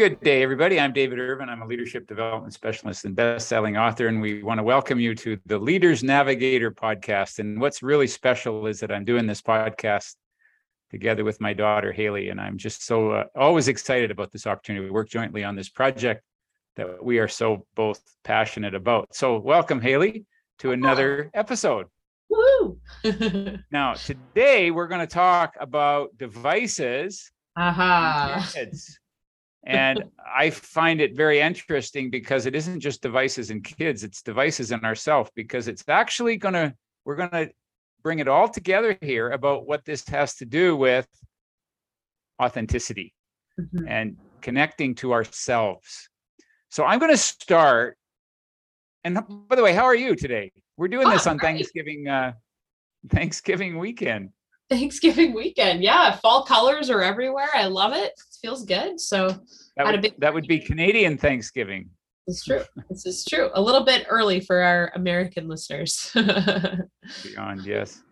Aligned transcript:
Good 0.00 0.20
day, 0.20 0.42
everybody. 0.42 0.80
I'm 0.80 0.94
David 0.94 1.18
Irvine. 1.18 1.50
I'm 1.50 1.60
a 1.60 1.66
leadership 1.66 2.06
development 2.06 2.54
specialist 2.54 3.04
and 3.04 3.14
best-selling 3.14 3.76
author, 3.76 4.06
and 4.06 4.18
we 4.18 4.42
want 4.42 4.56
to 4.56 4.64
welcome 4.64 4.98
you 4.98 5.14
to 5.16 5.38
the 5.44 5.58
Leaders 5.58 6.02
Navigator 6.02 6.70
podcast. 6.70 7.38
And 7.38 7.60
what's 7.60 7.82
really 7.82 8.06
special 8.06 8.66
is 8.66 8.80
that 8.80 8.90
I'm 8.90 9.04
doing 9.04 9.26
this 9.26 9.42
podcast 9.42 10.14
together 10.90 11.22
with 11.22 11.38
my 11.38 11.52
daughter 11.52 11.92
Hayley, 11.92 12.30
and 12.30 12.40
I'm 12.40 12.56
just 12.56 12.86
so 12.86 13.10
uh, 13.10 13.24
always 13.36 13.68
excited 13.68 14.10
about 14.10 14.32
this 14.32 14.46
opportunity 14.46 14.86
to 14.86 14.90
work 14.90 15.10
jointly 15.10 15.44
on 15.44 15.54
this 15.54 15.68
project 15.68 16.22
that 16.76 17.04
we 17.04 17.18
are 17.18 17.28
so 17.28 17.66
both 17.74 18.00
passionate 18.24 18.74
about. 18.74 19.14
So, 19.14 19.38
welcome, 19.38 19.82
Hayley, 19.82 20.24
to 20.60 20.72
another 20.72 21.30
episode. 21.34 21.88
Woo! 22.30 22.78
Now, 23.70 23.92
today 23.92 24.70
we're 24.70 24.88
going 24.88 25.06
to 25.06 25.14
talk 25.14 25.56
about 25.60 26.16
devices 26.16 27.30
Aha. 27.54 28.50
kids. 28.54 28.99
And 29.64 30.04
I 30.36 30.50
find 30.50 31.00
it 31.00 31.14
very 31.16 31.40
interesting 31.40 32.10
because 32.10 32.46
it 32.46 32.54
isn't 32.54 32.80
just 32.80 33.02
devices 33.02 33.50
in 33.50 33.62
kids, 33.62 34.04
it's 34.04 34.22
devices 34.22 34.72
in 34.72 34.84
ourselves 34.84 35.30
because 35.34 35.68
it's 35.68 35.84
actually 35.88 36.36
going 36.36 36.54
to, 36.54 36.74
we're 37.04 37.16
going 37.16 37.30
to 37.30 37.50
bring 38.02 38.18
it 38.20 38.28
all 38.28 38.48
together 38.48 38.96
here 39.02 39.30
about 39.30 39.66
what 39.66 39.84
this 39.84 40.08
has 40.08 40.34
to 40.36 40.46
do 40.46 40.76
with 40.76 41.06
authenticity 42.42 43.14
Mhm. 43.58 43.84
and 43.88 44.16
connecting 44.40 44.94
to 44.96 45.12
ourselves. 45.12 46.08
So 46.70 46.84
I'm 46.84 46.98
going 46.98 47.10
to 47.10 47.16
start. 47.18 47.98
And 49.04 49.18
by 49.48 49.56
the 49.56 49.62
way, 49.62 49.74
how 49.74 49.84
are 49.84 49.94
you 49.94 50.14
today? 50.14 50.52
We're 50.78 50.88
doing 50.88 51.06
Oh, 51.08 51.10
this 51.10 51.26
on 51.26 51.36
great. 51.36 51.56
Thanksgiving 51.56 52.08
uh 52.08 52.32
Thanksgiving 53.10 53.78
weekend. 53.78 54.30
Thanksgiving 54.70 55.34
weekend. 55.34 55.82
Yeah, 55.82 56.16
fall 56.16 56.44
colors 56.44 56.88
are 56.90 57.02
everywhere. 57.02 57.48
I 57.54 57.66
love 57.66 57.92
it. 57.92 58.12
Feels 58.42 58.64
good. 58.64 58.98
So 59.00 59.28
That 59.76 59.86
would, 59.86 60.02
big 60.02 60.14
that 60.18 60.32
would 60.34 60.46
be 60.46 60.58
Canadian 60.58 61.16
Thanksgiving. 61.18 61.90
it's 62.26 62.44
true. 62.44 62.62
This 62.88 63.06
is 63.06 63.24
true. 63.24 63.50
A 63.54 63.60
little 63.60 63.84
bit 63.84 64.06
early 64.08 64.40
for 64.40 64.62
our 64.62 64.90
American 64.94 65.48
listeners. 65.48 66.10
Beyond, 67.24 67.64
yes. 67.66 68.02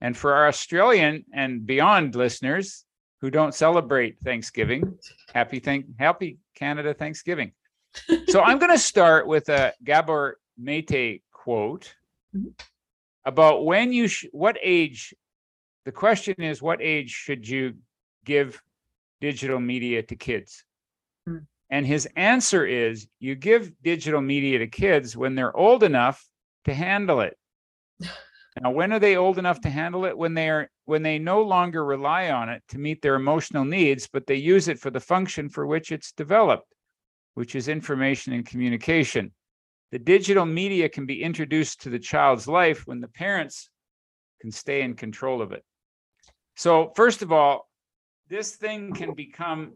And 0.00 0.16
for 0.16 0.34
our 0.34 0.48
Australian 0.48 1.24
and 1.32 1.64
beyond 1.64 2.14
listeners 2.16 2.84
who 3.20 3.30
don't 3.30 3.54
celebrate 3.54 4.18
Thanksgiving, 4.24 4.98
happy 5.32 5.60
thank 5.60 5.86
happy 5.98 6.38
Canada 6.56 6.92
Thanksgiving. 6.92 7.52
So 8.28 8.40
I'm 8.40 8.58
going 8.58 8.72
to 8.78 8.78
start 8.78 9.26
with 9.28 9.48
a 9.48 9.72
Gabor 9.84 10.38
Mate 10.58 11.22
quote 11.32 11.94
Mhm. 12.34 12.52
about 13.26 13.64
when 13.66 13.92
you 13.92 14.08
sh- 14.08 14.26
what 14.32 14.56
age 14.62 15.14
the 15.84 15.92
question 15.92 16.34
is 16.40 16.62
what 16.62 16.80
age 16.80 17.10
should 17.10 17.46
you 17.46 17.74
give 18.24 18.60
digital 19.22 19.60
media 19.60 20.02
to 20.02 20.16
kids? 20.16 20.64
Hmm. 21.26 21.46
And 21.70 21.86
his 21.86 22.06
answer 22.16 22.66
is 22.66 23.06
you 23.20 23.34
give 23.34 23.72
digital 23.82 24.20
media 24.20 24.58
to 24.58 24.66
kids 24.66 25.16
when 25.16 25.34
they're 25.34 25.56
old 25.56 25.82
enough 25.82 26.22
to 26.66 26.74
handle 26.74 27.20
it. 27.20 27.36
Now, 28.60 28.70
when 28.70 28.92
are 28.92 28.98
they 28.98 29.16
old 29.16 29.38
enough 29.38 29.62
to 29.62 29.70
handle 29.70 30.04
it? 30.04 30.18
When 30.18 30.34
they 30.34 30.50
are 30.50 30.68
when 30.84 31.02
they 31.02 31.18
no 31.18 31.40
longer 31.40 31.82
rely 31.82 32.30
on 32.30 32.50
it 32.50 32.62
to 32.68 32.78
meet 32.78 33.00
their 33.00 33.14
emotional 33.14 33.64
needs, 33.64 34.10
but 34.12 34.26
they 34.26 34.34
use 34.34 34.68
it 34.68 34.78
for 34.78 34.90
the 34.90 35.00
function 35.00 35.48
for 35.48 35.66
which 35.66 35.90
it's 35.90 36.12
developed, 36.12 36.70
which 37.32 37.54
is 37.54 37.68
information 37.68 38.34
and 38.34 38.44
communication. 38.44 39.32
The 39.90 39.98
digital 39.98 40.44
media 40.44 40.90
can 40.90 41.06
be 41.06 41.22
introduced 41.22 41.80
to 41.82 41.88
the 41.88 41.98
child's 41.98 42.46
life 42.46 42.86
when 42.86 43.00
the 43.00 43.08
parents 43.08 43.70
can 44.42 44.50
stay 44.50 44.82
in 44.82 44.96
control 44.96 45.40
of 45.40 45.52
it. 45.52 45.64
So, 46.54 46.92
first 46.94 47.22
of 47.22 47.32
all, 47.32 47.70
this 48.32 48.56
thing 48.56 48.92
can 48.92 49.14
become 49.14 49.72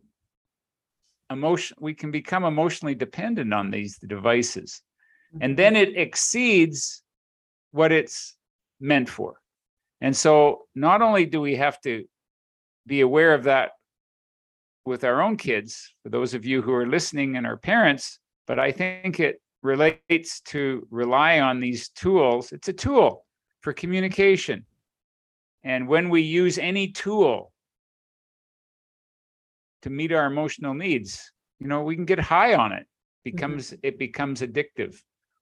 emotion 1.30 1.76
we 1.80 1.92
can 1.92 2.10
become 2.10 2.44
emotionally 2.44 2.94
dependent 2.94 3.52
on 3.52 3.70
these 3.70 3.98
devices 3.98 4.82
and 5.40 5.56
then 5.56 5.76
it 5.76 5.96
exceeds 5.96 7.02
what 7.72 7.92
it's 7.92 8.36
meant 8.80 9.08
for. 9.08 9.34
And 10.00 10.16
so 10.16 10.62
not 10.74 11.02
only 11.02 11.26
do 11.26 11.40
we 11.40 11.56
have 11.56 11.80
to 11.82 12.04
be 12.86 13.00
aware 13.00 13.34
of 13.34 13.44
that 13.44 13.72
with 14.84 15.04
our 15.04 15.20
own 15.20 15.36
kids, 15.36 15.92
for 16.02 16.10
those 16.10 16.34
of 16.34 16.44
you 16.44 16.62
who 16.62 16.72
are 16.72 16.86
listening 16.86 17.36
and 17.36 17.46
are 17.46 17.56
parents, 17.56 18.18
but 18.46 18.58
I 18.58 18.70
think 18.70 19.18
it 19.20 19.40
relates 19.62 20.40
to 20.42 20.86
rely 20.90 21.40
on 21.40 21.60
these 21.60 21.88
tools. 21.90 22.52
It's 22.52 22.68
a 22.68 22.72
tool 22.72 23.26
for 23.60 23.72
communication. 23.72 24.64
And 25.64 25.88
when 25.88 26.08
we 26.08 26.22
use 26.22 26.58
any 26.58 26.92
tool 26.92 27.52
to 29.86 29.90
meet 29.90 30.10
our 30.10 30.26
emotional 30.26 30.74
needs, 30.74 31.32
you 31.60 31.68
know, 31.68 31.82
we 31.82 31.94
can 31.94 32.04
get 32.04 32.18
high 32.18 32.54
on 32.54 32.72
it. 32.72 32.80
Mm-hmm. 32.82 33.36
Becomes 33.36 33.74
it 33.84 33.98
becomes 34.00 34.40
addictive. 34.40 34.96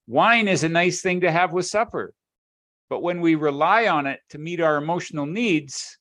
Wine 0.06 0.48
is 0.48 0.64
a 0.64 0.68
nice 0.68 1.00
thing 1.00 1.22
to 1.22 1.32
have 1.32 1.52
with 1.52 1.66
supper. 1.66 2.12
But 2.90 3.02
when 3.02 3.22
we 3.22 3.36
rely 3.36 3.86
on 3.86 4.06
it 4.06 4.20
to 4.30 4.38
meet 4.38 4.60
our 4.60 4.76
emotional 4.76 5.24
needs, 5.24 5.98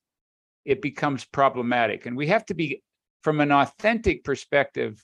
it 0.66 0.82
becomes 0.82 1.24
problematic. 1.24 2.06
And 2.06 2.18
we 2.18 2.28
have 2.28 2.46
to 2.48 2.54
be, 2.54 2.84
from 3.22 3.40
an 3.40 3.54
authentic 3.54 4.26
perspective, 4.26 5.02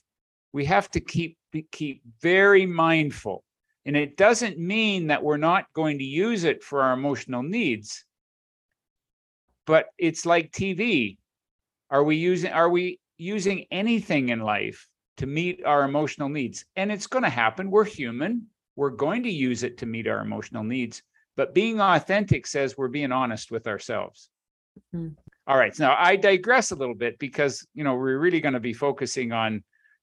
we 0.52 0.66
have 0.66 0.90
to 0.90 1.00
keep 1.00 1.38
keep 1.72 2.02
very 2.20 2.66
mindful. 2.66 3.42
And 3.86 3.96
it 3.96 4.18
doesn't 4.18 4.58
mean 4.58 5.06
that 5.06 5.22
we're 5.22 5.38
not 5.38 5.64
going 5.72 5.98
to 5.98 6.04
use 6.04 6.44
it 6.44 6.62
for 6.62 6.82
our 6.82 6.92
emotional 6.92 7.42
needs. 7.42 8.04
But 9.66 9.86
it's 9.96 10.26
like 10.26 10.52
TV. 10.52 11.16
Are 11.88 12.04
we 12.04 12.16
using 12.16 12.52
are 12.52 12.68
we 12.68 13.00
using 13.20 13.66
anything 13.70 14.30
in 14.30 14.40
life 14.40 14.88
to 15.18 15.26
meet 15.26 15.64
our 15.64 15.84
emotional 15.84 16.28
needs? 16.28 16.64
And 16.76 16.90
it's 16.90 17.06
going 17.06 17.24
to 17.24 17.30
happen. 17.30 17.70
We're 17.70 17.84
human. 17.84 18.46
We're 18.76 18.90
going 18.90 19.22
to 19.24 19.30
use 19.30 19.62
it 19.62 19.78
to 19.78 19.86
meet 19.86 20.06
our 20.08 20.20
emotional 20.20 20.64
needs. 20.64 21.02
But 21.36 21.54
being 21.54 21.80
authentic 21.80 22.46
says 22.46 22.76
we're 22.76 22.88
being 22.88 23.12
honest 23.12 23.50
with 23.50 23.66
ourselves. 23.66 24.30
Mhm. 24.94 25.16
All 25.46 25.56
right. 25.58 25.76
Now 25.78 25.96
I 25.98 26.16
digress 26.16 26.70
a 26.70 26.76
little 26.76 26.94
bit 26.94 27.18
because 27.18 27.66
you 27.74 27.84
know 27.84 27.94
we're 27.94 28.18
really 28.18 28.40
going 28.40 28.54
to 28.54 28.60
be 28.60 28.72
focusing 28.72 29.32
on 29.32 29.62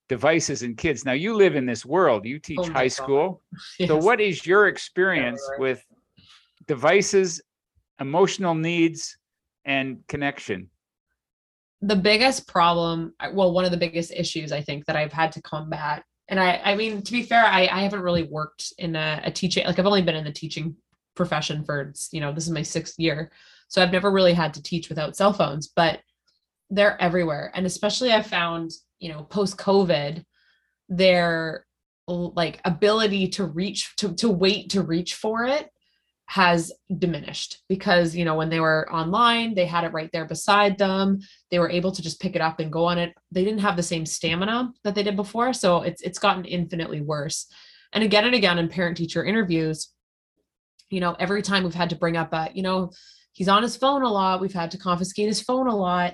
devices 0.10 0.62
and 0.64 0.78
kids. 0.78 1.04
Now 1.06 1.14
you 1.14 1.34
live 1.36 1.56
in 1.56 1.66
this 1.66 1.86
world. 1.86 2.26
You 2.26 2.40
teach 2.40 2.60
Oh 2.60 2.72
high 2.72 2.84
God. 2.86 2.92
school. 2.92 3.42
So 3.88 3.98
what 3.98 4.20
is 4.22 4.46
your 4.46 4.68
experience 4.68 5.42
Everywhere. 5.54 5.76
with 5.76 5.86
devices, 6.68 7.42
emotional 8.00 8.56
needs, 8.56 9.18
and 9.66 10.06
connection? 10.08 10.70
The 11.82 11.96
biggest 11.96 12.48
problem 12.48 13.14
well 13.34 13.54
one 13.54 13.66
of 13.66 13.72
the 13.72 13.78
biggest 13.78 14.12
issues 14.12 14.52
i 14.52 14.62
think 14.62 14.86
that 14.86 14.96
i've 14.96 15.14
had 15.14 15.32
to 15.32 15.42
combat 15.42 16.04
and 16.28 16.40
i 16.40 16.60
i 16.64 16.76
mean 16.76 17.02
to 17.02 17.12
be 17.12 17.24
fair 17.24 17.46
i, 17.46 17.62
I 17.68 17.82
haven't 17.82 18.02
really 18.02 18.24
worked 18.24 18.74
in 18.78 18.96
a, 18.96 19.22
a 19.24 19.32
teaching 19.32 19.66
like 19.66 19.78
i've 19.78 19.86
only 19.86 20.02
been 20.02 20.16
in 20.16 20.24
the 20.24 20.32
teaching 20.32 20.76
profession 21.16 21.64
for 21.64 21.94
you 22.12 22.22
know 22.22 22.34
this 22.34 22.46
is 22.46 22.52
my 22.52 22.64
sixth 22.64 22.98
year 22.98 23.32
so 23.68 23.82
i've 23.82 23.92
never 23.92 24.12
really 24.12 24.34
had 24.34 24.54
to 24.56 24.64
teach 24.64 24.90
without 24.90 25.16
cell 25.16 25.34
phones 25.34 25.68
but 25.68 26.00
they're 26.70 27.00
everywhere 27.02 27.52
and 27.54 27.66
especially 27.66 28.12
i 28.12 28.22
found 28.22 28.72
you 29.00 29.10
know 29.10 29.24
post 29.24 29.58
covid 29.58 30.24
their 30.90 31.66
like 32.08 32.60
ability 32.66 33.28
to 33.28 33.44
reach 33.44 33.96
to 33.98 34.14
to 34.14 34.30
wait 34.30 34.70
to 34.70 34.82
reach 34.82 35.16
for 35.16 35.46
it 35.46 35.70
has 36.28 36.74
diminished 37.00 37.64
because 37.70 38.14
you 38.14 38.26
know 38.26 38.36
when 38.36 38.50
they 38.50 38.60
were 38.60 38.92
online 38.94 39.56
they 39.56 39.66
had 39.66 39.86
it 39.86 39.94
right 39.94 40.10
there 40.12 40.26
beside 40.26 40.78
them. 40.78 41.20
They 41.50 41.60
were 41.60 41.70
able 41.70 41.92
to 41.94 42.02
just 42.02 42.20
pick 42.20 42.36
it 42.36 42.42
up 42.42 42.60
and 42.60 42.72
go 42.72 42.86
on 42.86 42.98
it. 42.98 43.14
They 43.32 43.46
didn't 43.46 43.62
have 43.62 43.78
the 43.78 43.84
same 43.84 44.06
stamina 44.06 44.74
that 44.84 44.94
they 44.94 45.04
did 45.04 45.16
before 45.16 45.54
so 45.54 45.81
it's 45.81 46.01
it's 46.01 46.19
gotten 46.19 46.46
infinitely 46.46 47.01
worse. 47.01 47.48
And 47.94 48.04
again 48.04 48.25
and 48.25 48.36
again 48.36 48.60
in 48.60 48.68
parent 48.68 48.98
teacher 48.98 49.24
interviews 49.24 49.90
you 50.90 51.00
know 51.00 51.16
every 51.19 51.42
time 51.42 51.63
we've 51.63 51.74
had 51.74 51.90
to 51.90 51.96
bring 51.96 52.18
up 52.18 52.34
a 52.34 52.50
you 52.54 52.63
know 52.63 52.92
he's 53.34 53.50
on 53.50 53.63
his 53.63 53.75
phone 53.75 54.04
a 54.04 54.10
lot 54.10 54.42
we've 54.42 54.54
had 54.54 54.72
to 54.72 54.78
confiscate 54.78 55.28
his 55.28 55.42
phone 55.42 55.68
a 55.68 55.75
lot 55.75 56.13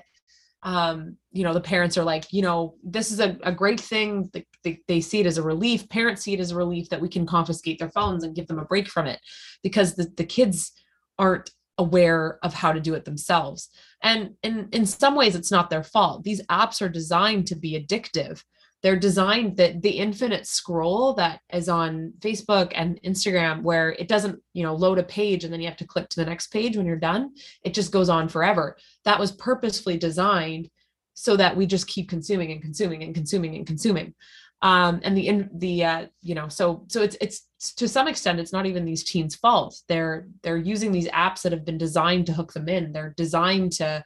um 0.62 1.16
you 1.32 1.44
know 1.44 1.52
the 1.52 1.60
parents 1.60 1.96
are 1.96 2.04
like 2.04 2.32
you 2.32 2.42
know 2.42 2.74
this 2.82 3.10
is 3.10 3.20
a, 3.20 3.36
a 3.42 3.52
great 3.52 3.80
thing 3.80 4.30
they, 4.32 4.46
they, 4.64 4.80
they 4.88 5.00
see 5.00 5.20
it 5.20 5.26
as 5.26 5.38
a 5.38 5.42
relief 5.42 5.88
parents 5.88 6.22
see 6.22 6.34
it 6.34 6.40
as 6.40 6.50
a 6.50 6.56
relief 6.56 6.88
that 6.88 7.00
we 7.00 7.08
can 7.08 7.26
confiscate 7.26 7.78
their 7.78 7.90
phones 7.90 8.24
and 8.24 8.34
give 8.34 8.46
them 8.48 8.58
a 8.58 8.64
break 8.64 8.88
from 8.88 9.06
it 9.06 9.20
because 9.62 9.94
the, 9.94 10.10
the 10.16 10.24
kids 10.24 10.72
aren't 11.18 11.50
aware 11.78 12.38
of 12.42 12.54
how 12.54 12.72
to 12.72 12.80
do 12.80 12.94
it 12.94 13.04
themselves. 13.04 13.68
And 14.02 14.34
in 14.42 14.68
in 14.72 14.86
some 14.86 15.14
ways 15.14 15.34
it's 15.34 15.50
not 15.50 15.70
their 15.70 15.82
fault. 15.82 16.22
These 16.22 16.42
apps 16.46 16.80
are 16.82 16.88
designed 16.88 17.46
to 17.48 17.56
be 17.56 17.72
addictive. 17.72 18.42
They're 18.82 18.96
designed 18.96 19.56
that 19.56 19.80
the 19.80 19.90
infinite 19.90 20.46
scroll 20.46 21.14
that 21.14 21.40
is 21.52 21.70
on 21.70 22.12
facebook 22.20 22.72
and 22.74 23.00
instagram 23.02 23.62
where 23.62 23.92
it 23.92 24.08
doesn't 24.08 24.38
you 24.52 24.62
know 24.62 24.74
load 24.74 24.98
a 24.98 25.02
page 25.02 25.42
and 25.42 25.52
then 25.52 25.60
you 25.60 25.68
have 25.68 25.78
to 25.78 25.86
click 25.86 26.08
to 26.10 26.20
the 26.20 26.26
next 26.26 26.48
page 26.48 26.76
when 26.76 26.84
you're 26.86 26.96
done 26.96 27.30
it 27.64 27.74
just 27.74 27.92
goes 27.92 28.08
on 28.08 28.28
forever. 28.28 28.76
That 29.04 29.18
was 29.18 29.32
purposefully 29.32 29.96
designed 29.96 30.68
so 31.14 31.36
that 31.36 31.56
we 31.56 31.64
just 31.64 31.86
keep 31.86 32.08
consuming 32.08 32.52
and 32.52 32.60
consuming 32.60 33.02
and 33.02 33.14
consuming 33.14 33.54
and 33.54 33.66
consuming 33.66 34.14
um 34.62 35.00
and 35.02 35.16
the 35.16 35.28
in 35.28 35.50
the 35.54 35.84
uh 35.84 36.06
you 36.22 36.34
know 36.34 36.48
so 36.48 36.84
so 36.88 37.02
it's 37.02 37.16
it's 37.20 37.46
to 37.72 37.88
some 37.88 38.08
extent 38.08 38.40
it's 38.40 38.52
not 38.52 38.66
even 38.66 38.84
these 38.84 39.04
teens 39.04 39.34
fault. 39.34 39.80
They're 39.88 40.26
they're 40.42 40.56
using 40.56 40.92
these 40.92 41.08
apps 41.08 41.42
that 41.42 41.52
have 41.52 41.64
been 41.64 41.78
designed 41.78 42.26
to 42.26 42.32
hook 42.32 42.52
them 42.52 42.68
in. 42.68 42.92
They're 42.92 43.14
designed 43.16 43.72
to 43.72 44.04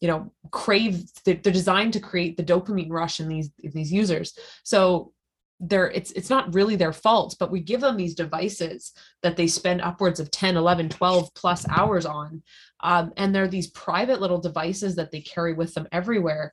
you 0.00 0.08
know 0.08 0.32
crave 0.50 1.04
they're, 1.24 1.36
designed 1.36 1.92
to 1.92 2.00
create 2.00 2.36
the 2.36 2.44
dopamine 2.44 2.90
rush 2.90 3.20
in 3.20 3.28
these 3.28 3.50
in 3.62 3.70
these 3.72 3.92
users. 3.92 4.36
So 4.64 5.12
they're 5.60 5.90
it's 5.92 6.10
it's 6.12 6.30
not 6.30 6.52
really 6.54 6.74
their 6.74 6.92
fault 6.92 7.36
but 7.38 7.52
we 7.52 7.60
give 7.60 7.80
them 7.80 7.96
these 7.96 8.16
devices 8.16 8.92
that 9.22 9.36
they 9.36 9.46
spend 9.46 9.80
upwards 9.80 10.18
of 10.18 10.28
10 10.32 10.56
11 10.56 10.88
12 10.88 11.32
plus 11.34 11.64
hours 11.68 12.04
on 12.04 12.42
um, 12.80 13.12
and 13.16 13.32
they're 13.32 13.46
these 13.46 13.70
private 13.70 14.20
little 14.20 14.40
devices 14.40 14.96
that 14.96 15.12
they 15.12 15.20
carry 15.20 15.54
with 15.54 15.72
them 15.74 15.86
everywhere. 15.92 16.52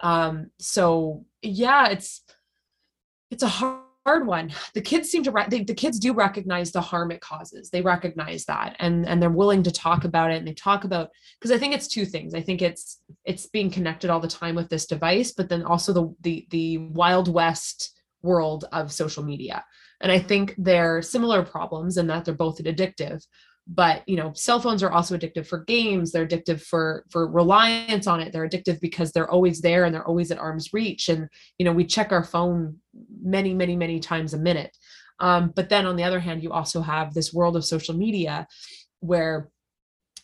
Um, 0.00 0.50
so 0.60 1.24
yeah 1.42 1.88
it's 1.88 2.22
it's 3.30 3.42
a 3.42 3.48
hard 3.48 3.82
hard 4.06 4.26
one. 4.26 4.52
The 4.74 4.80
kids 4.80 5.10
seem 5.10 5.24
to 5.24 5.46
they, 5.48 5.64
the 5.64 5.74
kids 5.74 5.98
do 5.98 6.12
recognize 6.12 6.70
the 6.70 6.80
harm 6.80 7.10
it 7.10 7.20
causes. 7.20 7.70
They 7.70 7.82
recognize 7.82 8.44
that 8.44 8.76
and 8.78 9.04
and 9.04 9.20
they're 9.20 9.30
willing 9.30 9.64
to 9.64 9.72
talk 9.72 10.04
about 10.04 10.30
it 10.30 10.36
and 10.36 10.46
they 10.46 10.54
talk 10.54 10.84
about 10.84 11.10
because 11.38 11.50
i 11.50 11.58
think 11.58 11.74
it's 11.74 11.88
two 11.88 12.06
things. 12.06 12.32
I 12.32 12.40
think 12.40 12.62
it's 12.62 13.00
it's 13.24 13.46
being 13.46 13.70
connected 13.70 14.08
all 14.08 14.20
the 14.20 14.28
time 14.28 14.54
with 14.54 14.68
this 14.70 14.86
device 14.86 15.32
but 15.32 15.48
then 15.48 15.64
also 15.64 15.92
the 15.92 16.14
the 16.20 16.46
the 16.50 16.78
wild 16.78 17.32
west 17.32 17.92
world 18.22 18.64
of 18.72 18.92
social 18.92 19.24
media. 19.24 19.64
And 20.00 20.12
i 20.12 20.20
think 20.20 20.54
they're 20.56 21.02
similar 21.02 21.42
problems 21.42 21.96
in 21.96 22.06
that 22.06 22.24
they're 22.24 22.44
both 22.46 22.62
addictive 22.62 23.24
but 23.66 24.08
you 24.08 24.16
know 24.16 24.32
cell 24.34 24.60
phones 24.60 24.82
are 24.82 24.92
also 24.92 25.16
addictive 25.16 25.46
for 25.46 25.64
games. 25.64 26.12
They're 26.12 26.26
addictive 26.26 26.60
for 26.60 27.04
for 27.10 27.26
reliance 27.26 28.06
on 28.06 28.20
it. 28.20 28.32
They're 28.32 28.48
addictive 28.48 28.80
because 28.80 29.12
they're 29.12 29.30
always 29.30 29.60
there 29.60 29.84
and 29.84 29.94
they're 29.94 30.06
always 30.06 30.30
at 30.30 30.38
arm's 30.38 30.72
reach. 30.72 31.08
And 31.08 31.28
you 31.58 31.64
know 31.64 31.72
we 31.72 31.84
check 31.84 32.12
our 32.12 32.24
phone 32.24 32.76
many 33.22 33.54
many 33.54 33.76
many 33.76 34.00
times 34.00 34.34
a 34.34 34.38
minute. 34.38 34.76
Um, 35.18 35.52
but 35.54 35.68
then 35.68 35.86
on 35.86 35.96
the 35.96 36.04
other 36.04 36.20
hand 36.20 36.42
you 36.42 36.52
also 36.52 36.80
have 36.80 37.14
this 37.14 37.32
world 37.32 37.56
of 37.56 37.64
social 37.64 37.94
media 37.94 38.46
where 39.00 39.48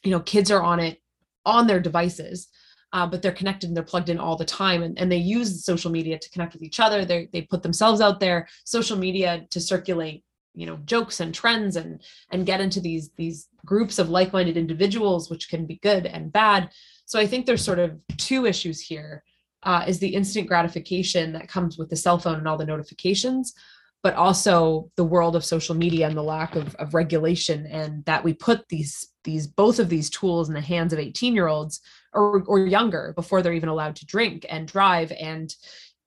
you 0.05 0.11
know 0.11 0.21
kids 0.21 0.51
are 0.51 0.63
on 0.63 0.81
it 0.81 0.99
on 1.45 1.67
their 1.67 1.81
devices 1.81 2.49
uh, 2.93 3.07
but 3.07 3.23
they're 3.23 3.33
connected 3.33 3.69
and 3.69 3.77
they're 3.77 3.83
plugged 3.83 4.11
in 4.11 4.19
all 4.19 4.37
the 4.37 4.45
time. 4.45 4.83
And, 4.83 4.99
and 4.99 5.11
they 5.11 5.17
use 5.17 5.65
social 5.65 5.91
media 5.91 6.19
to 6.19 6.31
connect 6.31 6.53
with 6.53 6.63
each 6.63 6.79
other. 6.79 7.05
They 7.05 7.29
they 7.33 7.43
put 7.43 7.63
themselves 7.63 8.01
out 8.01 8.21
there. 8.21 8.49
Social 8.65 8.99
media 8.99 9.47
to 9.51 9.61
circulate 9.61 10.25
you 10.55 10.67
know 10.67 10.77
jokes 10.85 11.21
and 11.21 11.35
trends 11.35 11.77
and 11.77 12.01
and 12.31 12.47
get 12.47 12.61
into 12.61 12.81
these 12.81 13.11
these 13.17 13.49
groups 13.65 13.99
of 13.99 14.11
like-minded 14.11 14.57
individuals 14.57 15.31
which 15.31 15.49
can 15.49 15.67
be 15.67 15.77
good 15.83 16.07
and 16.07 16.33
bad. 16.33 16.71
So 17.05 17.19
i 17.19 17.27
think 17.27 17.47
there's 17.47 17.65
sort 17.65 17.79
of 17.79 17.99
two 18.17 18.47
issues 18.47 18.81
here. 18.81 19.25
Uh, 19.65 19.85
is 19.87 20.01
the 20.01 20.13
instant 20.13 20.49
gratification 20.49 21.33
that 21.33 21.49
comes 21.49 21.79
with 21.79 21.89
the 21.89 21.95
cell 21.95 22.19
phone 22.19 22.35
and 22.35 22.49
all 22.49 22.59
the 22.59 22.67
notifications 22.67 23.55
but 24.03 24.15
also 24.15 24.91
the 24.97 25.05
world 25.05 25.37
of 25.37 25.45
social 25.45 25.75
media 25.75 26.07
and 26.07 26.17
the 26.17 26.23
lack 26.23 26.57
of, 26.57 26.75
of 26.77 26.95
regulation 26.95 27.67
and 27.67 28.05
that 28.05 28.25
we 28.25 28.35
put 28.35 28.69
these 28.69 29.09
these 29.25 29.47
both 29.47 29.79
of 29.79 29.89
these 29.89 30.11
tools 30.11 30.49
in 30.49 30.55
the 30.55 30.61
hands 30.61 30.93
of 30.93 30.99
18 30.99 31.35
year 31.35 31.47
olds 31.47 31.81
or, 32.13 32.43
or 32.47 32.67
younger 32.67 33.13
before 33.15 33.41
they're 33.41 33.53
even 33.53 33.69
allowed 33.69 33.97
to 33.97 34.07
drink 34.07 34.45
and 34.49 34.67
drive 34.69 35.13
and 35.13 35.55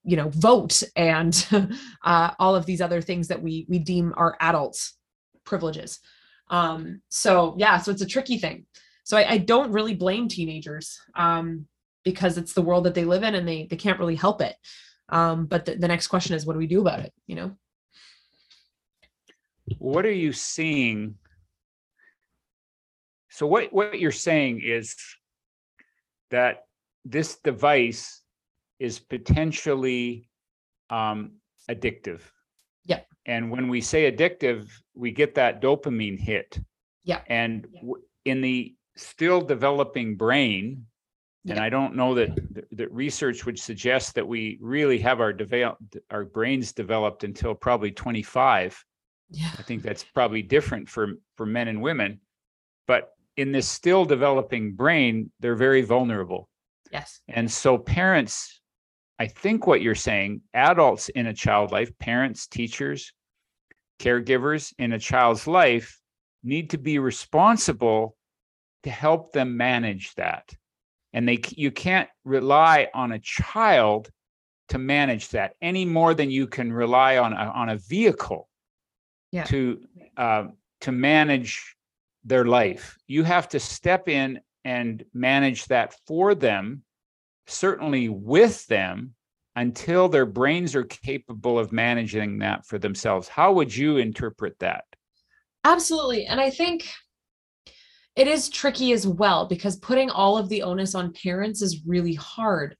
you 0.06 0.16
know 0.16 0.30
vote 0.30 0.84
and 0.96 1.48
uh, 2.04 2.32
all 2.40 2.56
of 2.56 2.66
these 2.66 2.82
other 2.82 3.02
things 3.02 3.28
that 3.28 3.42
we 3.42 3.66
we 3.68 3.80
deem 3.80 4.14
are 4.16 4.38
adults 4.40 4.94
privileges. 5.44 6.00
Um 6.50 7.02
so 7.10 7.56
yeah 7.58 7.78
so 7.78 7.92
it's 7.92 8.02
a 8.02 8.08
tricky 8.08 8.38
thing. 8.38 8.66
So 9.04 9.18
i, 9.18 9.32
I 9.32 9.38
don't 9.38 9.72
really 9.72 9.96
blame 9.96 10.28
teenagers 10.28 11.00
um 11.16 11.68
because 12.04 12.38
it's 12.38 12.54
the 12.54 12.62
world 12.62 12.84
that 12.84 12.94
they 12.94 13.06
live 13.06 13.24
in 13.24 13.36
and 13.36 13.48
they 13.48 13.68
they 13.70 13.76
can't 13.76 14.00
really 14.00 14.16
help 14.16 14.42
it. 14.42 14.56
Um 15.10 15.48
but 15.48 15.66
the, 15.66 15.76
the 15.76 15.88
next 15.88 16.08
question 16.08 16.36
is 16.36 16.46
what 16.46 16.54
do 16.54 16.60
we 16.60 16.68
do 16.68 16.82
about 16.82 17.00
it 17.00 17.14
you 17.28 17.36
know? 17.36 17.58
What 19.80 20.06
are 20.06 20.12
you 20.12 20.32
seeing? 20.32 21.16
So 23.30 23.48
what 23.48 23.74
what 23.74 24.00
you're 24.00 24.12
saying 24.12 24.62
is 24.62 24.96
that 26.30 26.66
this 27.04 27.38
device 27.44 28.22
is 28.80 29.00
potentially 29.00 30.30
um, 30.90 31.32
addictive. 31.70 32.22
Yeah. 32.86 33.02
And 33.26 33.50
when 33.50 33.68
we 33.68 33.82
say 33.82 34.12
addictive, 34.12 34.70
we 34.94 35.12
get 35.12 35.36
that 35.36 35.62
dopamine 35.62 36.20
hit. 36.20 36.60
Yeah. 37.04 37.22
And 37.28 37.68
w- 37.76 38.04
in 38.26 38.42
the 38.42 38.76
still 38.96 39.42
developing 39.42 40.16
brain, 40.16 40.86
and 41.48 41.60
I 41.60 41.70
don't 41.70 41.96
know 41.96 42.16
that 42.16 42.32
that 42.72 42.92
research 42.92 43.46
would 43.46 43.60
suggest 43.60 44.16
that 44.16 44.28
we 44.28 44.58
really 44.62 44.98
have 45.00 45.22
our 45.22 45.32
develop 45.32 45.78
our 46.10 46.26
brains 46.26 46.72
developed 46.72 47.24
until 47.24 47.54
probably 47.54 47.92
25. 47.92 48.84
Yeah. 49.30 49.52
I 49.58 49.62
think 49.62 49.84
that's 49.84 50.04
probably 50.04 50.42
different 50.42 50.90
for 50.90 51.14
for 51.36 51.46
men 51.46 51.68
and 51.68 51.84
women. 51.84 52.20
But 52.88 53.12
in 53.38 53.52
this 53.52 53.68
still 53.68 54.06
developing 54.06 54.74
brain, 54.74 55.32
they're 55.40 55.56
very 55.56 55.84
vulnerable. 55.84 56.50
Yes. 56.92 57.20
And 57.28 57.52
so 57.52 57.78
parents 57.78 58.62
I 59.20 59.28
think 59.28 59.66
what 59.66 59.82
you're 59.82 59.96
saying, 59.96 60.42
adults 60.54 61.10
in 61.10 61.28
a 61.28 61.34
child 61.34 61.72
life, 61.72 61.98
parents, 62.00 62.48
teachers, 62.48 63.14
caregivers 64.00 64.74
in 64.78 64.92
a 64.94 65.00
child's 65.00 65.48
life 65.48 66.00
need 66.44 66.72
to 66.72 66.78
be 66.78 67.00
responsible 67.00 68.16
to 68.84 68.90
help 68.90 69.32
them 69.32 69.58
manage 69.58 70.14
that. 70.16 70.54
And 71.14 71.28
they 71.28 71.40
you 71.52 71.72
can't 71.72 72.10
rely 72.26 72.90
on 72.94 73.14
a 73.14 73.20
child 73.20 74.10
to 74.70 74.78
manage 74.78 75.30
that 75.30 75.54
any 75.62 75.86
more 75.86 76.14
than 76.14 76.30
you 76.30 76.48
can 76.48 76.74
rely 76.74 77.18
on 77.18 77.34
a, 77.34 77.36
on 77.36 77.70
a 77.70 77.78
vehicle 77.78 78.50
yeah. 79.32 79.44
to 79.46 79.82
uh, 80.18 80.46
to 80.82 80.92
manage 80.92 81.76
their 82.26 82.46
life. 82.46 82.98
You 83.08 83.24
have 83.24 83.48
to 83.50 83.60
step 83.60 84.10
in 84.10 84.40
and 84.66 85.06
manage 85.14 85.66
that 85.66 85.96
for 86.06 86.36
them 86.36 86.84
certainly 87.48 88.10
with 88.10 88.66
them 88.68 89.14
until 89.56 90.10
their 90.10 90.26
brains 90.26 90.76
are 90.76 90.84
capable 90.84 91.58
of 91.58 91.72
managing 91.72 92.40
that 92.40 92.66
for 92.66 92.78
themselves. 92.78 93.28
How 93.28 93.54
would 93.54 93.76
you 93.76 93.98
interpret 93.98 94.60
that? 94.60 94.84
Absolutely. 95.64 96.26
And 96.26 96.40
I 96.40 96.50
think 96.50 96.90
it 98.16 98.28
is 98.28 98.50
tricky 98.50 98.94
as 98.94 99.08
well 99.08 99.48
because 99.48 99.78
putting 99.78 100.10
all 100.10 100.38
of 100.38 100.50
the 100.50 100.64
onus 100.64 100.96
on 100.96 101.14
parents 101.14 101.62
is 101.62 101.86
really 101.86 102.14
hard 102.14 102.76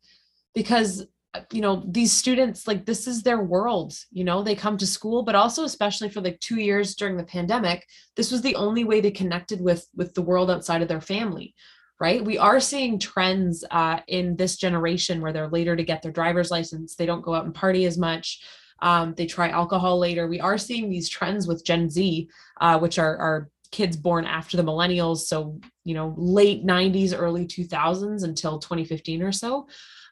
because 0.54 1.06
you 1.52 1.60
know 1.60 1.84
these 1.90 2.14
students 2.14 2.66
like 2.66 2.86
this 2.86 3.08
is 3.08 3.22
their 3.22 3.42
world 3.42 3.94
you 4.10 4.24
know 4.24 4.42
they 4.42 4.56
come 4.56 4.78
to 4.78 4.88
school 4.88 5.22
but 5.22 5.36
also 5.36 5.66
especially 5.66 6.08
for 6.08 6.22
like 6.22 6.40
2 6.40 6.62
years 6.62 6.96
during 6.96 7.18
the 7.18 7.26
pandemic 7.26 7.86
this 8.16 8.32
was 8.32 8.42
the 8.42 8.56
only 8.56 8.86
way 8.86 9.02
they 9.02 9.12
connected 9.12 9.60
with 9.60 9.86
with 9.94 10.14
the 10.14 10.22
world 10.22 10.50
outside 10.50 10.82
of 10.82 10.88
their 10.88 11.02
family 11.02 11.54
right? 12.00 12.24
We 12.24 12.38
are 12.38 12.60
seeing 12.60 13.00
trends 13.00 13.64
uh, 13.72 14.00
in 14.08 14.36
this 14.36 14.58
generation 14.58 15.22
where 15.22 15.32
they're 15.32 15.48
later 15.48 15.76
to 15.76 15.84
get 15.84 16.02
their 16.02 16.12
driver's 16.12 16.52
license. 16.52 16.96
They 16.96 17.06
don't 17.06 17.22
go 17.22 17.34
out 17.34 17.46
and 17.46 17.54
party 17.54 17.86
as 17.86 17.98
much. 17.98 18.42
Um, 18.82 19.14
they 19.16 19.26
try 19.26 19.50
alcohol 19.50 19.98
later. 19.98 20.28
We 20.28 20.42
are 20.42 20.58
seeing 20.58 20.90
these 20.90 21.08
trends 21.08 21.48
with 21.48 21.66
Gen 21.66 21.90
Z, 21.90 22.30
uh, 22.60 22.80
which 22.80 23.00
are, 23.00 23.18
are 23.18 23.50
kids 23.72 23.96
born 23.96 24.26
after 24.26 24.58
the 24.58 24.64
millennials. 24.64 25.20
So, 25.20 25.60
you 25.86 25.94
know, 25.94 26.14
late 26.18 26.66
90s, 26.66 27.14
early 27.18 27.46
2000s 27.46 28.24
until 28.24 28.60
2015 28.60 29.22
or 29.22 29.32
so. 29.32 29.68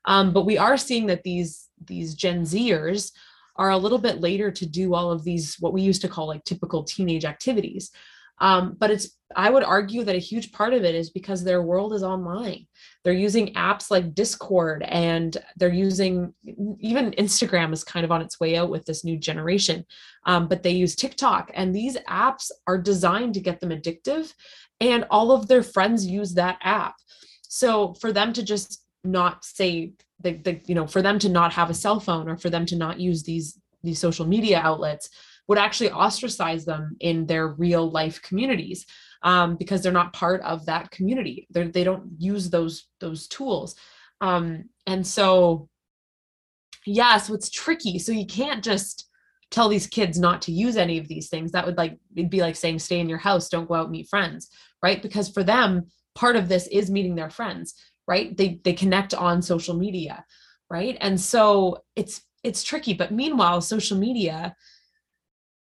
Um, 0.06 0.34
but 0.34 0.46
we 0.46 0.58
are 0.58 0.78
seeing 0.78 1.06
that 1.08 1.24
these 1.24 1.70
these 1.86 2.14
Gen 2.14 2.44
Zers 2.44 3.12
are 3.56 3.72
a 3.72 3.78
little 3.78 3.98
bit 3.98 4.22
later 4.22 4.52
to 4.52 4.66
do 4.66 4.94
all 4.94 5.12
of 5.12 5.24
these 5.24 5.56
what 5.60 5.74
we 5.74 5.82
used 5.82 6.02
to 6.02 6.10
call 6.10 6.28
like 6.28 6.44
typical 6.44 6.84
teenage 6.84 7.26
activities. 7.26 7.92
Um, 8.40 8.76
but 8.80 8.92
it's 8.92 9.18
I 9.36 9.50
would 9.50 9.64
argue 9.64 10.04
that 10.04 10.16
a 10.16 10.20
huge 10.20 10.52
part 10.52 10.74
of 10.74 10.84
it 10.84 10.96
is 10.96 11.10
because 11.10 11.44
their 11.44 11.62
world 11.62 11.94
is 11.94 12.04
online. 12.04 12.68
They're 13.04 13.14
using 13.14 13.54
apps 13.54 13.90
like 13.90 14.14
Discord 14.14 14.84
and 14.84 15.36
they're 15.56 15.74
using 15.74 16.34
even 16.80 17.12
Instagram 17.12 17.74
is 17.74 17.84
kind 17.84 18.04
of 18.04 18.12
on 18.12 18.22
its 18.22 18.40
way 18.40 18.56
out 18.58 18.70
with 18.70 18.86
this 18.86 19.04
new 19.04 19.18
generation. 19.18 19.86
Um, 20.26 20.48
but 20.48 20.64
they 20.64 20.72
use 20.72 20.96
TikTok 20.96 21.52
and 21.54 21.76
these 21.76 21.98
apps 22.10 22.52
are 22.68 22.78
designed 22.78 23.34
to 23.36 23.40
get 23.40 23.60
them 23.60 23.72
addictive 23.72 24.34
and 24.80 25.06
all 25.10 25.32
of 25.32 25.48
their 25.48 25.64
friends 25.64 26.06
use 26.06 26.34
that 26.34 26.58
app. 26.62 26.96
So 27.48 27.94
for 27.96 28.12
them 28.12 28.34
to 28.34 28.44
just 28.44 28.84
not 29.04 29.44
say 29.44 29.94
the, 30.22 30.34
the 30.34 30.62
you 30.66 30.76
know 30.76 30.88
for 30.88 31.02
them 31.02 31.20
to 31.20 31.30
not 31.30 31.54
have 31.54 31.70
a 31.70 31.74
cell 31.74 32.00
phone 32.00 32.30
or 32.30 32.38
for 32.38 32.50
them 32.50 32.66
to 32.68 32.76
not 32.76 33.00
use 33.00 33.24
these 33.24 33.60
these 33.84 34.00
social 34.00 34.26
media 34.26 34.60
outlets 34.60 35.10
would 35.48 35.58
actually 35.58 35.92
ostracize 35.92 36.66
them 36.66 36.96
in 37.00 37.26
their 37.26 37.48
real 37.48 37.90
life 37.90 38.22
communities 38.22 38.86
um, 39.24 39.56
because 39.56 39.82
they're 39.82 39.92
not 39.92 40.14
part 40.14 40.42
of 40.42 40.66
that 40.66 40.92
community. 40.92 41.48
They're, 41.50 41.68
they 41.68 41.84
don't 41.84 42.12
use 42.18 42.50
those 42.50 42.88
those 43.00 43.28
tools, 43.28 43.76
um, 44.22 44.70
and 44.88 45.06
so 45.06 45.70
yeah, 46.86 47.18
so 47.18 47.34
it's 47.34 47.50
tricky. 47.50 48.00
So 48.00 48.12
you 48.12 48.26
can't 48.26 48.64
just 48.64 49.10
tell 49.52 49.70
these 49.70 49.88
kids 49.88 50.20
not 50.20 50.42
to 50.42 50.52
use 50.52 50.78
any 50.78 50.98
of 50.98 51.08
these 51.08 51.30
things. 51.30 51.52
That 51.52 51.66
would 51.66 51.78
like 51.78 51.98
it'd 52.16 52.30
be 52.30 52.42
like 52.42 52.56
saying 52.56 52.80
stay 52.80 53.00
in 53.00 53.10
your 53.10 53.20
house, 53.20 53.50
don't 53.50 53.68
go 53.68 53.76
out 53.76 53.92
meet 53.92 54.10
friends, 54.10 54.50
right? 54.82 55.02
Because 55.02 55.30
for 55.30 55.44
them, 55.44 55.88
part 56.16 56.36
of 56.36 56.50
this 56.50 56.68
is 56.68 56.92
meeting 56.92 57.16
their 57.16 57.30
friends, 57.30 57.76
right? 58.08 58.36
They 58.36 58.60
they 58.64 58.74
connect 58.74 59.14
on 59.14 59.42
social 59.42 59.76
media, 59.76 60.26
right? 60.70 60.98
And 61.02 61.20
so 61.20 61.84
it's 61.96 62.22
it's 62.44 62.64
tricky. 62.64 62.94
But 62.94 63.12
meanwhile, 63.12 63.62
social 63.62 63.98
media 63.98 64.56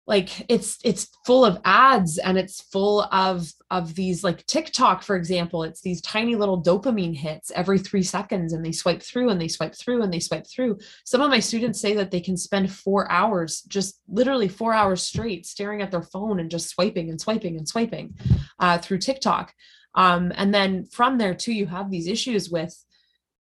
like 0.06 0.48
it's 0.48 0.78
it's 0.84 1.08
full 1.26 1.44
of 1.44 1.60
ads 1.64 2.18
and 2.18 2.38
it's 2.38 2.60
full 2.60 3.02
of 3.12 3.52
of 3.70 3.94
these 3.96 4.22
like 4.22 4.46
TikTok 4.46 5.02
for 5.02 5.16
example 5.16 5.64
it's 5.64 5.80
these 5.80 6.00
tiny 6.00 6.36
little 6.36 6.62
dopamine 6.62 7.16
hits 7.16 7.50
every 7.50 7.78
3 7.78 8.02
seconds 8.02 8.52
and 8.52 8.64
they 8.64 8.72
swipe 8.72 9.02
through 9.02 9.30
and 9.30 9.40
they 9.40 9.48
swipe 9.48 9.75
through 9.75 10.02
and 10.02 10.12
they 10.12 10.20
swipe 10.20 10.46
through. 10.46 10.78
Some 11.04 11.20
of 11.20 11.30
my 11.30 11.40
students 11.40 11.80
say 11.80 11.94
that 11.94 12.10
they 12.10 12.20
can 12.20 12.36
spend 12.36 12.72
4 12.72 13.10
hours 13.10 13.62
just 13.62 14.00
literally 14.08 14.48
4 14.48 14.72
hours 14.72 15.02
straight 15.02 15.44
staring 15.44 15.82
at 15.82 15.90
their 15.90 16.02
phone 16.02 16.38
and 16.38 16.50
just 16.50 16.68
swiping 16.68 17.10
and 17.10 17.20
swiping 17.20 17.56
and 17.56 17.68
swiping 17.68 18.14
uh, 18.60 18.78
through 18.78 18.98
TikTok. 18.98 19.52
Um, 19.96 20.30
and 20.36 20.54
then 20.54 20.86
from 20.86 21.18
there 21.18 21.34
too 21.34 21.52
you 21.52 21.66
have 21.66 21.90
these 21.90 22.06
issues 22.06 22.48
with 22.50 22.76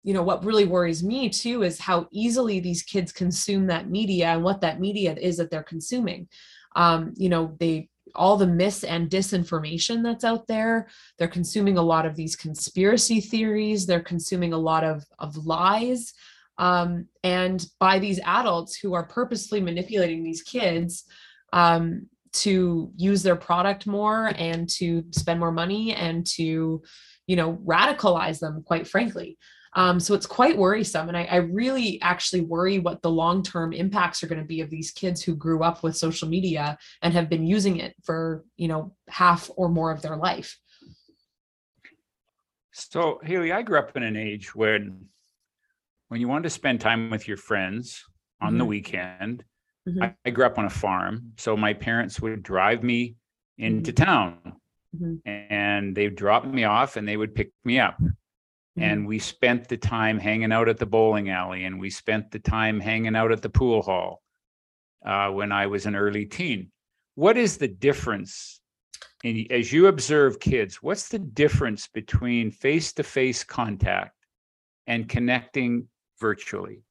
you 0.07 0.13
know 0.13 0.23
what 0.23 0.45
really 0.45 0.63
worries 0.63 1.03
me 1.03 1.27
too 1.27 1.63
is 1.63 1.81
how 1.81 2.07
easily 2.11 2.61
these 2.61 2.81
kids 2.81 3.11
consume 3.11 3.67
that 3.67 3.89
media 3.89 4.27
and 4.27 4.41
what 4.41 4.61
that 4.61 4.79
media 4.79 5.13
is 5.19 5.35
that 5.35 5.51
they're 5.51 5.63
consuming. 5.63 6.29
Um, 6.77 7.13
you 7.17 7.27
know 7.27 7.57
they 7.59 7.89
all 8.15 8.37
the 8.37 8.47
mis 8.47 8.85
and 8.85 9.09
disinformation 9.09 10.01
that's 10.01 10.23
out 10.23 10.47
there 10.47 10.87
they're 11.17 11.27
consuming 11.27 11.77
a 11.77 11.83
lot 11.83 12.05
of 12.05 12.15
these 12.15 12.37
conspiracy 12.37 13.19
theories 13.19 13.85
they're 13.85 13.99
consuming 13.99 14.53
a 14.53 14.57
lot 14.57 14.85
of 14.85 15.03
of 15.19 15.35
lies 15.45 16.13
um, 16.57 17.05
and 17.23 17.67
by 17.77 17.99
these 17.99 18.21
adults 18.23 18.77
who 18.77 18.93
are 18.93 19.03
purposely 19.03 19.59
manipulating 19.59 20.23
these 20.23 20.41
kids 20.41 21.03
um, 21.51 22.07
to 22.31 22.91
use 22.95 23.23
their 23.23 23.35
product 23.35 23.85
more 23.85 24.31
and 24.37 24.69
to 24.69 25.03
spend 25.11 25.37
more 25.39 25.51
money 25.51 25.93
and 25.93 26.25
to 26.25 26.81
you 27.27 27.35
know 27.35 27.59
radicalize 27.65 28.39
them 28.39 28.63
quite 28.65 28.87
frankly 28.87 29.37
um, 29.77 29.99
so 29.99 30.15
it's 30.15 30.25
quite 30.25 30.57
worrisome. 30.57 31.07
And 31.07 31.15
I, 31.15 31.25
I 31.25 31.35
really 31.35 32.01
actually 32.01 32.41
worry 32.41 32.79
what 32.79 33.03
the 33.03 33.11
long 33.11 33.43
term 33.43 33.73
impacts 33.73 34.23
are 34.23 34.27
going 34.27 34.41
to 34.41 34.47
be 34.47 34.61
of 34.61 34.71
these 34.71 34.89
kids 34.89 35.21
who 35.21 35.35
grew 35.35 35.61
up 35.61 35.83
with 35.83 35.95
social 35.95 36.27
media 36.27 36.79
and 37.03 37.13
have 37.13 37.29
been 37.29 37.45
using 37.45 37.77
it 37.77 37.95
for, 38.03 38.43
you 38.55 38.67
know, 38.67 38.95
half 39.07 39.51
or 39.55 39.69
more 39.69 39.91
of 39.91 40.01
their 40.01 40.17
life. 40.17 40.57
So, 42.73 43.19
Hayley, 43.23 43.51
I 43.51 43.61
grew 43.61 43.77
up 43.77 43.95
in 43.95 44.01
an 44.01 44.17
age 44.17 44.55
when 44.55 45.05
when 46.07 46.21
you 46.21 46.27
wanted 46.27 46.43
to 46.43 46.49
spend 46.49 46.81
time 46.81 47.11
with 47.11 47.27
your 47.27 47.37
friends 47.37 48.03
on 48.41 48.49
mm-hmm. 48.49 48.57
the 48.57 48.65
weekend, 48.65 49.43
mm-hmm. 49.87 50.01
I, 50.01 50.15
I, 50.25 50.29
grew 50.31 50.45
up 50.45 50.57
on 50.57 50.65
a 50.65 50.69
farm. 50.69 51.33
So 51.37 51.57
my 51.57 51.73
parents 51.73 52.19
would 52.21 52.41
drive 52.41 52.81
me 52.81 53.17
into 53.57 53.91
mm-hmm. 53.91 54.05
town 54.05 54.53
mm-hmm. 54.95 55.29
and 55.29 55.93
they'd 55.93 56.15
drop 56.15 56.45
me 56.45 56.63
off 56.63 56.95
and 56.95 57.05
they 57.05 57.17
would 57.17 57.35
pick 57.35 57.51
me 57.65 57.79
up 57.79 57.99
and 58.77 58.99
mm-hmm. 58.99 59.07
we 59.07 59.19
spent 59.19 59.67
the 59.67 59.77
time 59.77 60.19
hanging 60.19 60.51
out 60.51 60.69
at 60.69 60.77
the 60.77 60.85
bowling 60.85 61.29
alley 61.29 61.65
and 61.65 61.79
we 61.79 61.89
spent 61.89 62.31
the 62.31 62.39
time 62.39 62.79
hanging 62.79 63.15
out 63.15 63.31
at 63.31 63.41
the 63.41 63.49
pool 63.49 63.81
hall 63.81 64.21
uh, 65.05 65.29
when 65.29 65.51
I 65.51 65.67
was 65.67 65.85
an 65.85 65.95
early 65.95 66.25
teen. 66.25 66.71
What 67.15 67.37
is 67.37 67.57
the 67.57 67.67
difference 67.67 68.61
in, 69.23 69.47
as 69.49 69.73
you 69.73 69.87
observe 69.87 70.39
kids? 70.39 70.83
What's 70.83 71.07
the 71.09 71.19
difference 71.19 71.87
between 71.87 72.51
face 72.51 72.93
to 72.93 73.03
face 73.03 73.43
contact 73.43 74.15
and 74.85 75.09
connecting 75.09 75.87
virtually? 76.19 76.83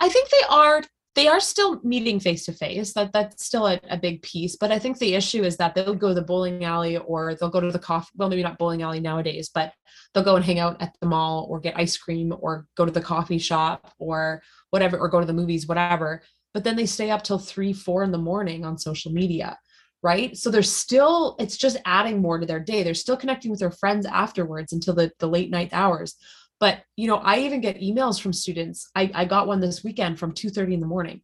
I 0.00 0.08
think 0.08 0.30
they 0.30 0.42
are 0.48 0.82
they 1.18 1.26
are 1.26 1.40
still 1.40 1.80
meeting 1.82 2.20
face 2.20 2.44
to 2.44 2.52
face. 2.52 2.92
That 2.92 3.12
that's 3.12 3.44
still 3.44 3.66
a, 3.66 3.80
a, 3.90 3.96
big 3.96 4.22
piece. 4.22 4.54
But 4.54 4.70
I 4.70 4.78
think 4.78 4.98
the 4.98 5.14
issue 5.14 5.42
is 5.42 5.56
that 5.56 5.74
they'll 5.74 5.92
go 5.92 6.08
to 6.08 6.14
the 6.14 6.22
bowling 6.22 6.64
alley 6.64 6.96
or 6.96 7.34
they'll 7.34 7.50
go 7.50 7.60
to 7.60 7.72
the 7.72 7.78
coffee. 7.78 8.12
Well, 8.14 8.28
maybe 8.28 8.44
not 8.44 8.56
bowling 8.56 8.82
alley 8.82 9.00
nowadays, 9.00 9.50
but 9.52 9.72
they'll 10.14 10.22
go 10.22 10.36
and 10.36 10.44
hang 10.44 10.60
out 10.60 10.80
at 10.80 10.94
the 11.00 11.08
mall 11.08 11.48
or 11.50 11.58
get 11.58 11.76
ice 11.76 11.98
cream 11.98 12.32
or 12.38 12.66
go 12.76 12.84
to 12.84 12.92
the 12.92 13.00
coffee 13.00 13.38
shop 13.38 13.92
or 13.98 14.42
whatever, 14.70 14.96
or 14.96 15.08
go 15.08 15.18
to 15.18 15.26
the 15.26 15.32
movies, 15.32 15.66
whatever. 15.66 16.22
But 16.54 16.62
then 16.62 16.76
they 16.76 16.86
stay 16.86 17.10
up 17.10 17.24
till 17.24 17.40
three, 17.40 17.72
four 17.72 18.04
in 18.04 18.12
the 18.12 18.18
morning 18.18 18.64
on 18.64 18.78
social 18.78 19.10
media. 19.10 19.58
Right. 20.00 20.36
So 20.36 20.52
they're 20.52 20.62
still, 20.62 21.34
it's 21.40 21.56
just 21.56 21.78
adding 21.84 22.22
more 22.22 22.38
to 22.38 22.46
their 22.46 22.60
day. 22.60 22.84
They're 22.84 22.94
still 22.94 23.16
connecting 23.16 23.50
with 23.50 23.58
their 23.58 23.72
friends 23.72 24.06
afterwards 24.06 24.72
until 24.72 24.94
the, 24.94 25.10
the 25.18 25.26
late 25.26 25.50
night 25.50 25.70
hours 25.72 26.14
but 26.60 26.82
you 26.96 27.06
know 27.06 27.16
i 27.16 27.38
even 27.38 27.60
get 27.60 27.80
emails 27.80 28.20
from 28.20 28.32
students. 28.32 28.90
I, 28.94 29.10
I 29.14 29.24
got 29.24 29.46
one 29.46 29.60
this 29.60 29.84
weekend 29.84 30.18
from 30.18 30.32
2.30 30.32 30.74
in 30.74 30.80
the 30.80 30.86
morning 30.86 31.22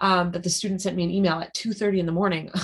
um, 0.00 0.32
that 0.32 0.42
the 0.42 0.50
student 0.50 0.82
sent 0.82 0.96
me 0.96 1.04
an 1.04 1.10
email 1.10 1.40
at 1.40 1.54
2.30 1.54 1.98
in 1.98 2.06
the 2.06 2.12
morning. 2.12 2.50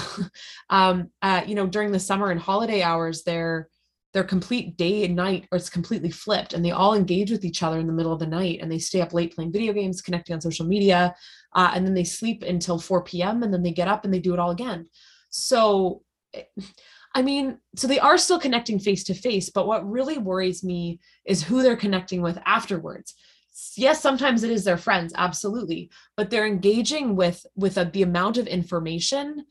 Um, 0.71 1.11
uh, 1.21 1.43
you 1.49 1.57
know 1.57 1.67
during 1.67 1.91
the 1.91 1.99
summer 1.99 2.31
and 2.31 2.41
holiday 2.41 2.81
hours 2.81 3.25
they're 3.25 3.69
their 4.12 4.23
complete 4.23 4.77
day 4.77 5.05
and 5.05 5.17
night 5.17 5.47
or 5.50 5.57
it's 5.57 5.71
completely 5.71 6.11
flipped 6.11 6.53
and 6.53 6.65
they 6.65 6.71
all 6.71 6.95
engage 6.95 7.31
with 7.31 7.45
each 7.45 7.62
other 7.62 7.79
in 7.79 7.89
the 7.89 7.93
middle 7.93 8.12
of 8.12 8.21
the 8.21 8.27
night 8.27 8.61
and 8.61 8.71
they 8.71 8.79
stay 8.79 9.00
up 9.00 9.12
late 9.12 9.35
playing 9.35 9.53
video 9.53 9.73
games 9.73 10.00
connecting 10.00 10.35
on 10.35 10.41
social 10.41 10.67
media 10.67 11.15
uh, 11.55 11.73
and 11.75 11.85
then 11.85 11.95
they 11.95 12.05
sleep 12.05 12.45
until 12.45 12.79
4 12.79 13.03
p.m 13.03 13.43
and 13.43 13.53
then 13.53 13.65
they 13.65 13.73
get 13.73 13.89
up 13.89 14.05
and 14.05 14.15
they 14.15 14.21
do 14.21 14.33
it 14.33 14.39
all 14.39 14.50
again. 14.50 14.89
So 15.31 16.03
eh, 16.35 16.45
I 17.14 17.23
mean, 17.23 17.59
so 17.76 17.87
they 17.87 17.99
are 17.99 18.19
still 18.19 18.38
connecting 18.38 18.79
face 18.79 19.05
to 19.05 19.14
face, 19.14 19.50
but 19.50 19.67
what 19.67 19.88
really 19.88 20.19
worries 20.19 20.62
me 20.62 21.00
is 21.25 21.43
who 21.43 21.62
they're 21.62 21.76
connecting 21.76 22.23
with 22.23 22.38
afterwards. 22.47 23.14
Yes, 23.76 24.00
sometimes 24.00 24.45
it 24.45 24.50
is 24.50 24.64
their 24.64 24.76
friends, 24.76 25.12
absolutely, 25.17 25.90
but 26.17 26.31
they're 26.31 26.47
engaging 26.47 27.17
with 27.17 27.45
with 27.57 27.76
a, 27.79 27.85
the 27.85 28.02
amount 28.02 28.38
of 28.38 28.47
information 28.47 29.45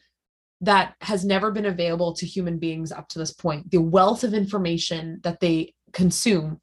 that 0.62 0.96
has 1.02 1.24
never 1.24 1.52
been 1.52 1.66
available 1.66 2.14
to 2.14 2.26
human 2.26 2.58
beings 2.58 2.92
up 2.92 3.08
to 3.10 3.20
this 3.20 3.34
point. 3.34 3.72
The 3.72 3.82
wealth 3.82 4.24
of 4.24 4.34
information 4.34 5.20
that 5.24 5.40
they 5.40 5.74
consume 5.94 6.60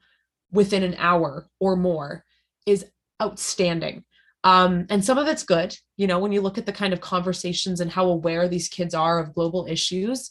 within 0.50 0.82
an 0.82 0.94
hour 0.98 1.46
or 1.60 1.76
more 1.76 2.24
is 2.66 2.86
outstanding. 3.22 4.04
Um, 4.44 4.86
and 4.90 5.04
some 5.04 5.18
of 5.18 5.26
it's 5.26 5.42
good, 5.42 5.76
you 5.96 6.06
know, 6.06 6.18
when 6.18 6.32
you 6.32 6.40
look 6.40 6.58
at 6.58 6.66
the 6.66 6.72
kind 6.72 6.92
of 6.92 7.00
conversations 7.00 7.80
and 7.80 7.90
how 7.90 8.06
aware 8.06 8.48
these 8.48 8.68
kids 8.68 8.94
are 8.94 9.18
of 9.18 9.34
global 9.34 9.66
issues, 9.68 10.30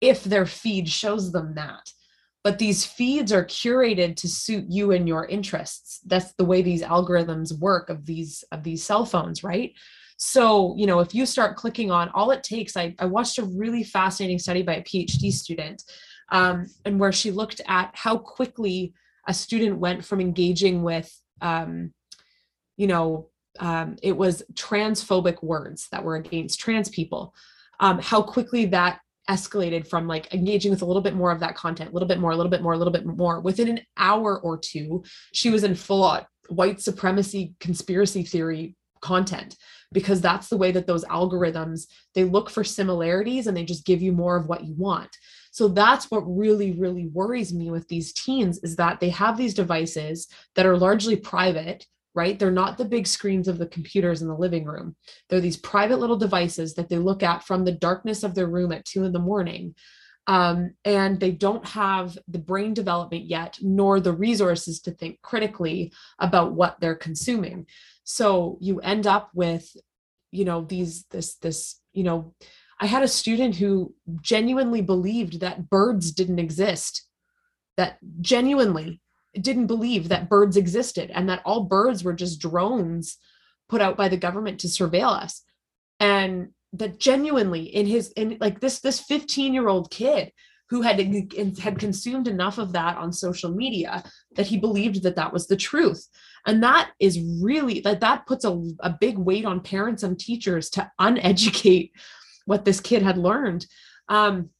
if 0.00 0.24
their 0.24 0.46
feed 0.46 0.88
shows 0.88 1.32
them 1.32 1.54
that. 1.54 1.92
But 2.44 2.58
these 2.58 2.84
feeds 2.84 3.32
are 3.32 3.44
curated 3.44 4.16
to 4.16 4.28
suit 4.28 4.66
you 4.68 4.92
and 4.92 5.08
your 5.08 5.26
interests. 5.26 6.00
That's 6.06 6.32
the 6.34 6.44
way 6.44 6.62
these 6.62 6.82
algorithms 6.82 7.58
work 7.58 7.90
of 7.90 8.06
these 8.06 8.44
of 8.52 8.62
these 8.62 8.84
cell 8.84 9.04
phones 9.04 9.42
right? 9.42 9.72
So 10.16 10.74
you 10.76 10.86
know 10.86 11.00
if 11.00 11.14
you 11.14 11.26
start 11.26 11.56
clicking 11.56 11.90
on 11.90 12.08
all 12.10 12.30
it 12.30 12.42
takes 12.42 12.76
i, 12.76 12.94
I 12.98 13.04
watched 13.04 13.38
a 13.38 13.44
really 13.44 13.84
fascinating 13.84 14.38
study 14.38 14.62
by 14.62 14.76
a 14.76 14.82
phd 14.82 15.30
student 15.32 15.82
um, 16.32 16.66
and 16.84 16.98
where 16.98 17.12
she 17.12 17.30
looked 17.30 17.60
at 17.68 17.90
how 17.94 18.16
quickly 18.16 18.94
a 19.28 19.34
student 19.34 19.78
went 19.78 20.04
from 20.04 20.20
engaging 20.20 20.82
with 20.82 21.12
um, 21.42 21.92
you 22.76 22.86
know 22.86 23.28
um, 23.58 23.96
it 24.02 24.16
was 24.16 24.42
transphobic 24.54 25.42
words 25.42 25.88
that 25.92 26.04
were 26.04 26.16
against 26.16 26.60
trans 26.60 26.88
people 26.88 27.34
um, 27.80 27.98
how 27.98 28.22
quickly 28.22 28.66
that 28.66 29.00
escalated 29.28 29.86
from 29.86 30.06
like 30.06 30.32
engaging 30.32 30.70
with 30.70 30.82
a 30.82 30.84
little 30.84 31.02
bit 31.02 31.14
more 31.14 31.30
of 31.32 31.40
that 31.40 31.56
content, 31.56 31.90
a 31.90 31.92
little 31.92 32.08
bit 32.08 32.20
more, 32.20 32.30
a 32.30 32.36
little 32.36 32.50
bit 32.50 32.62
more, 32.62 32.74
a 32.74 32.78
little 32.78 32.92
bit 32.92 33.06
more. 33.06 33.40
Within 33.40 33.68
an 33.68 33.80
hour 33.96 34.40
or 34.40 34.56
two, 34.56 35.04
she 35.32 35.50
was 35.50 35.64
in 35.64 35.74
full 35.74 36.20
white 36.48 36.80
supremacy 36.80 37.54
conspiracy 37.60 38.22
theory 38.22 38.76
content 39.00 39.56
because 39.92 40.20
that's 40.20 40.48
the 40.48 40.56
way 40.56 40.72
that 40.72 40.86
those 40.86 41.04
algorithms 41.04 41.86
they 42.14 42.24
look 42.24 42.50
for 42.50 42.64
similarities 42.64 43.46
and 43.46 43.56
they 43.56 43.64
just 43.64 43.84
give 43.84 44.02
you 44.02 44.10
more 44.10 44.36
of 44.36 44.46
what 44.46 44.64
you 44.64 44.74
want 44.74 45.16
so 45.52 45.68
that's 45.68 46.10
what 46.10 46.20
really 46.20 46.72
really 46.72 47.06
worries 47.08 47.52
me 47.52 47.70
with 47.70 47.86
these 47.88 48.12
teens 48.12 48.58
is 48.62 48.76
that 48.76 48.98
they 48.98 49.10
have 49.10 49.36
these 49.36 49.54
devices 49.54 50.28
that 50.54 50.66
are 50.66 50.76
largely 50.76 51.14
private 51.14 51.86
right? 52.16 52.38
They're 52.38 52.50
not 52.50 52.78
the 52.78 52.84
big 52.86 53.06
screens 53.06 53.46
of 53.46 53.58
the 53.58 53.68
computers 53.68 54.22
in 54.22 54.28
the 54.28 54.34
living 54.34 54.64
room. 54.64 54.96
They're 55.28 55.40
these 55.40 55.58
private 55.58 55.98
little 55.98 56.16
devices 56.16 56.74
that 56.74 56.88
they 56.88 56.96
look 56.96 57.22
at 57.22 57.44
from 57.44 57.64
the 57.64 57.72
darkness 57.72 58.22
of 58.22 58.34
their 58.34 58.48
room 58.48 58.72
at 58.72 58.86
two 58.86 59.04
in 59.04 59.12
the 59.12 59.18
morning. 59.18 59.74
Um, 60.26 60.72
and 60.84 61.20
they 61.20 61.30
don't 61.30 61.64
have 61.68 62.18
the 62.26 62.38
brain 62.38 62.74
development 62.74 63.26
yet, 63.26 63.58
nor 63.60 64.00
the 64.00 64.14
resources 64.14 64.80
to 64.80 64.90
think 64.90 65.20
critically 65.22 65.92
about 66.18 66.54
what 66.54 66.80
they're 66.80 66.96
consuming. 66.96 67.66
So 68.02 68.56
you 68.60 68.80
end 68.80 69.06
up 69.06 69.30
with, 69.34 69.70
you 70.32 70.44
know, 70.44 70.62
these, 70.62 71.04
this, 71.10 71.36
this, 71.36 71.80
you 71.92 72.02
know, 72.02 72.34
I 72.80 72.86
had 72.86 73.02
a 73.02 73.08
student 73.08 73.56
who 73.56 73.94
genuinely 74.20 74.80
believed 74.80 75.40
that 75.40 75.70
birds 75.70 76.12
didn't 76.12 76.40
exist, 76.40 77.06
that 77.76 77.98
genuinely 78.20 79.00
didn't 79.42 79.66
believe 79.66 80.08
that 80.08 80.28
birds 80.28 80.56
existed 80.56 81.10
and 81.12 81.28
that 81.28 81.42
all 81.44 81.64
birds 81.64 82.04
were 82.04 82.12
just 82.12 82.40
drones 82.40 83.18
put 83.68 83.80
out 83.80 83.96
by 83.96 84.08
the 84.08 84.16
government 84.16 84.60
to 84.60 84.68
surveil 84.68 85.10
us. 85.10 85.42
And 86.00 86.48
that 86.72 86.98
genuinely 86.98 87.62
in 87.62 87.86
his 87.86 88.12
in 88.12 88.36
like 88.40 88.60
this 88.60 88.80
this 88.80 89.00
15 89.00 89.54
year 89.54 89.68
old 89.68 89.90
kid 89.90 90.32
who 90.68 90.82
had 90.82 90.98
had 91.58 91.78
consumed 91.78 92.26
enough 92.26 92.58
of 92.58 92.72
that 92.72 92.96
on 92.96 93.12
social 93.12 93.50
media 93.52 94.02
that 94.34 94.46
he 94.46 94.58
believed 94.58 95.02
that 95.02 95.16
that 95.16 95.32
was 95.32 95.46
the 95.46 95.56
truth. 95.56 96.06
And 96.44 96.62
that 96.62 96.90
is 97.00 97.20
really 97.40 97.80
that 97.80 98.00
that 98.00 98.26
puts 98.26 98.44
a, 98.44 98.62
a 98.80 98.96
big 99.00 99.16
weight 99.16 99.44
on 99.44 99.60
parents 99.60 100.02
and 100.02 100.18
teachers 100.18 100.68
to 100.70 100.90
uneducate 100.98 101.92
what 102.46 102.64
this 102.64 102.80
kid 102.80 103.02
had 103.02 103.16
learned. 103.16 103.66
Um 104.08 104.50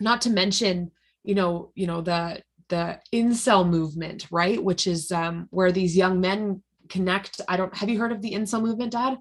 not 0.00 0.22
to 0.22 0.30
mention 0.30 0.90
you 1.24 1.34
know 1.34 1.72
you 1.74 1.86
know 1.86 2.00
the 2.00 2.42
the 2.72 2.98
incel 3.12 3.68
movement, 3.68 4.26
right? 4.30 4.62
Which 4.62 4.86
is 4.86 5.12
um, 5.12 5.46
where 5.50 5.70
these 5.70 5.96
young 5.96 6.20
men 6.20 6.62
connect. 6.88 7.40
I 7.48 7.56
don't 7.56 7.74
have 7.76 7.88
you 7.88 7.98
heard 7.98 8.12
of 8.12 8.22
the 8.22 8.32
incel 8.32 8.62
movement, 8.62 8.92
Dad? 8.92 9.18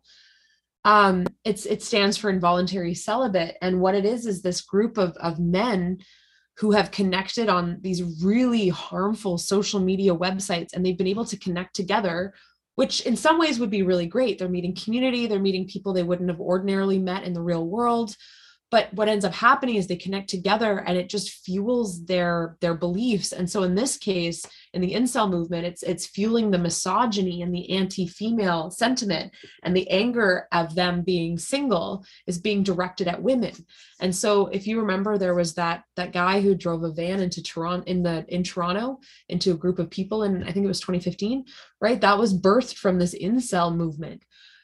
um 0.85 1.27
it's 1.45 1.65
it 1.65 1.83
stands 1.83 2.17
for 2.17 2.29
involuntary 2.29 2.93
celibate 2.93 3.55
and 3.61 3.79
what 3.79 3.95
it 3.95 4.05
is 4.05 4.25
is 4.25 4.41
this 4.41 4.61
group 4.61 4.97
of 4.97 5.15
of 5.17 5.39
men 5.39 5.99
who 6.57 6.71
have 6.71 6.91
connected 6.91 7.49
on 7.49 7.77
these 7.81 8.23
really 8.23 8.69
harmful 8.69 9.37
social 9.37 9.79
media 9.79 10.15
websites 10.15 10.73
and 10.73 10.85
they've 10.85 10.97
been 10.97 11.07
able 11.07 11.25
to 11.25 11.37
connect 11.37 11.75
together 11.75 12.33
which 12.75 13.01
in 13.01 13.15
some 13.15 13.37
ways 13.37 13.59
would 13.59 13.69
be 13.69 13.83
really 13.83 14.07
great 14.07 14.39
they're 14.39 14.49
meeting 14.49 14.75
community 14.75 15.27
they're 15.27 15.39
meeting 15.39 15.67
people 15.67 15.93
they 15.93 16.03
wouldn't 16.03 16.29
have 16.29 16.41
ordinarily 16.41 16.97
met 16.97 17.23
in 17.23 17.33
the 17.33 17.41
real 17.41 17.67
world 17.67 18.15
but 18.71 18.91
what 18.93 19.09
ends 19.09 19.25
up 19.25 19.33
happening 19.33 19.75
is 19.75 19.85
they 19.85 19.97
connect 19.97 20.29
together 20.29 20.79
and 20.79 20.97
it 20.97 21.09
just 21.09 21.43
fuels 21.45 22.05
their 22.05 22.57
their 22.61 22.73
beliefs. 22.73 23.33
And 23.33 23.49
so 23.49 23.63
in 23.63 23.75
this 23.75 23.97
case 23.97 24.45
in 24.73 24.81
the 24.81 24.93
incel 24.93 25.29
movement 25.29 25.65
it's 25.65 25.83
it's 25.83 26.07
fueling 26.07 26.49
the 26.49 26.57
misogyny 26.57 27.41
and 27.41 27.53
the 27.53 27.69
anti-female 27.71 28.71
sentiment 28.71 29.33
and 29.63 29.75
the 29.75 29.89
anger 29.89 30.47
of 30.53 30.73
them 30.73 31.01
being 31.01 31.37
single 31.37 32.05
is 32.25 32.39
being 32.39 32.63
directed 32.63 33.07
at 33.07 33.21
women. 33.21 33.53
And 33.99 34.15
so 34.15 34.47
if 34.47 34.65
you 34.65 34.79
remember 34.79 35.17
there 35.17 35.35
was 35.35 35.53
that 35.55 35.83
that 35.97 36.13
guy 36.13 36.39
who 36.39 36.55
drove 36.55 36.83
a 36.83 36.91
van 36.91 37.19
into 37.19 37.43
toronto 37.43 37.83
in 37.85 38.03
the 38.03 38.25
in 38.29 38.43
toronto 38.43 38.99
into 39.27 39.51
a 39.51 39.57
group 39.57 39.79
of 39.79 39.89
people 39.89 40.23
and 40.23 40.43
i 40.45 40.51
think 40.51 40.63
it 40.63 40.67
was 40.67 40.79
2015 40.79 41.45
right? 41.81 41.99
That 41.99 42.19
was 42.19 42.39
birthed 42.39 42.75
from 42.75 42.99
this 42.99 43.15
incel 43.15 43.75
movement 43.75 44.23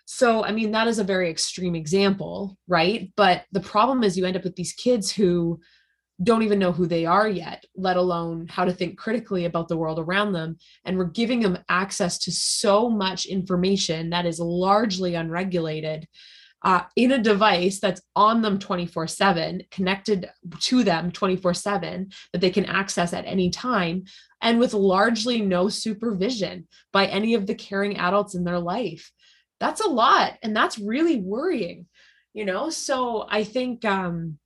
so, 0.10 0.46
I 0.46 0.54
mean, 0.54 0.72
that 0.72 0.88
is 0.88 1.00
a 1.00 1.04
very 1.04 1.30
extreme 1.30 1.76
example, 1.76 2.58
right? 2.66 3.12
But 3.18 3.44
the 3.52 3.60
problem 3.60 4.06
is 4.06 4.18
you 4.18 4.26
end 4.26 4.38
up 4.38 4.46
with 4.46 4.56
these 4.56 4.72
kids 4.72 5.12
who 5.12 5.60
don't 6.24 6.44
even 6.44 6.60
know 6.60 6.72
who 6.72 6.88
they 6.88 7.06
are 7.06 7.28
yet, 7.28 7.66
let 7.76 7.98
alone 7.98 8.48
how 8.48 8.64
to 8.64 8.72
think 8.72 8.98
critically 8.98 9.44
about 9.44 9.68
the 9.68 9.76
world 9.76 10.00
around 10.00 10.32
them. 10.32 10.56
And 10.86 10.98
we're 10.98 11.10
giving 11.10 11.42
them 11.42 11.60
access 11.68 12.18
to 12.20 12.32
so 12.32 12.90
much 12.90 13.26
information 13.26 14.10
that 14.12 14.26
is 14.26 14.40
largely 14.40 15.16
unregulated 15.16 16.08
uh, 16.64 16.84
in 16.96 17.12
a 17.12 17.22
device 17.22 17.82
that's 17.82 18.02
on 18.16 18.42
them 18.42 18.60
24 18.60 19.08
7, 19.08 19.62
connected 19.72 20.30
to 20.62 20.86
them 20.86 21.12
24 21.12 21.54
7, 21.54 22.10
that 22.32 22.40
they 22.40 22.50
can 22.50 22.66
access 22.66 23.12
at 23.12 23.26
any 23.26 23.50
time, 23.50 24.06
and 24.42 24.58
with 24.58 24.74
largely 24.74 25.42
no 25.42 25.68
supervision 25.68 26.66
by 26.94 27.08
any 27.08 27.34
of 27.34 27.46
the 27.46 27.56
caring 27.56 27.98
adults 27.98 28.36
in 28.36 28.46
their 28.46 28.60
life 28.60 29.12
that's 29.60 29.82
a 29.82 29.88
lot 29.88 30.34
and 30.44 30.56
that's 30.56 30.80
really 30.80 31.18
worrying 31.18 31.88
you 32.38 32.46
know? 32.46 32.70
So 32.70 33.26
i 33.30 33.44
think 33.44 33.84
um 33.84 34.38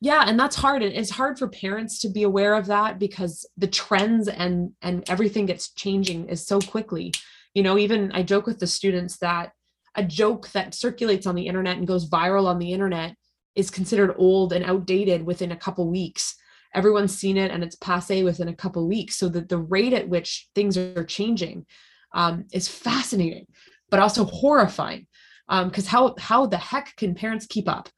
yeah 0.00 0.24
and 0.26 0.38
that's 0.38 0.56
hard 0.56 0.82
and 0.82 0.92
it's 0.92 1.10
hard 1.10 1.38
for 1.38 1.48
parents 1.48 2.00
to 2.00 2.08
be 2.08 2.24
aware 2.24 2.54
of 2.54 2.66
that 2.66 2.98
because 2.98 3.48
the 3.56 3.68
trends 3.68 4.26
and 4.26 4.72
and 4.82 5.08
everything 5.08 5.46
gets 5.46 5.72
changing 5.72 6.28
is 6.28 6.44
so 6.44 6.60
quickly. 6.60 7.12
You 7.54 7.62
know 7.62 7.78
even 7.78 8.12
i 8.12 8.22
joke 8.22 8.46
with 8.46 8.58
the 8.58 8.66
students 8.66 9.18
that 9.18 9.52
a 9.96 10.02
joke 10.04 10.50
that 10.50 10.74
circulates 10.74 11.26
on 11.26 11.34
the 11.34 11.46
internet 11.46 11.76
and 11.76 11.86
goes 11.86 12.08
viral 12.08 12.46
on 12.46 12.58
the 12.58 12.72
internet 12.72 13.14
is 13.54 13.70
considered 13.70 14.14
old 14.16 14.52
and 14.52 14.64
outdated 14.64 15.24
within 15.24 15.52
a 15.52 15.56
couple 15.56 15.90
weeks. 15.90 16.36
Everyone's 16.74 17.16
seen 17.16 17.36
it 17.36 17.50
and 17.50 17.64
it's 17.64 17.74
passe 17.74 18.22
within 18.22 18.48
a 18.48 18.54
couple 18.54 18.86
weeks 18.86 19.16
so 19.16 19.28
that 19.30 19.48
the 19.48 19.58
rate 19.58 19.92
at 19.92 20.08
which 20.08 20.48
things 20.54 20.76
are 20.76 21.04
changing 21.04 21.66
um, 22.14 22.44
is 22.52 22.68
fascinating 22.68 23.46
but 23.90 24.00
also 24.00 24.24
horrifying 24.24 25.06
because 25.48 25.86
um, 25.86 25.90
how 25.90 26.14
how 26.18 26.46
the 26.46 26.56
heck 26.56 26.94
can 26.96 27.14
parents 27.14 27.46
keep 27.46 27.68
up? 27.68 27.88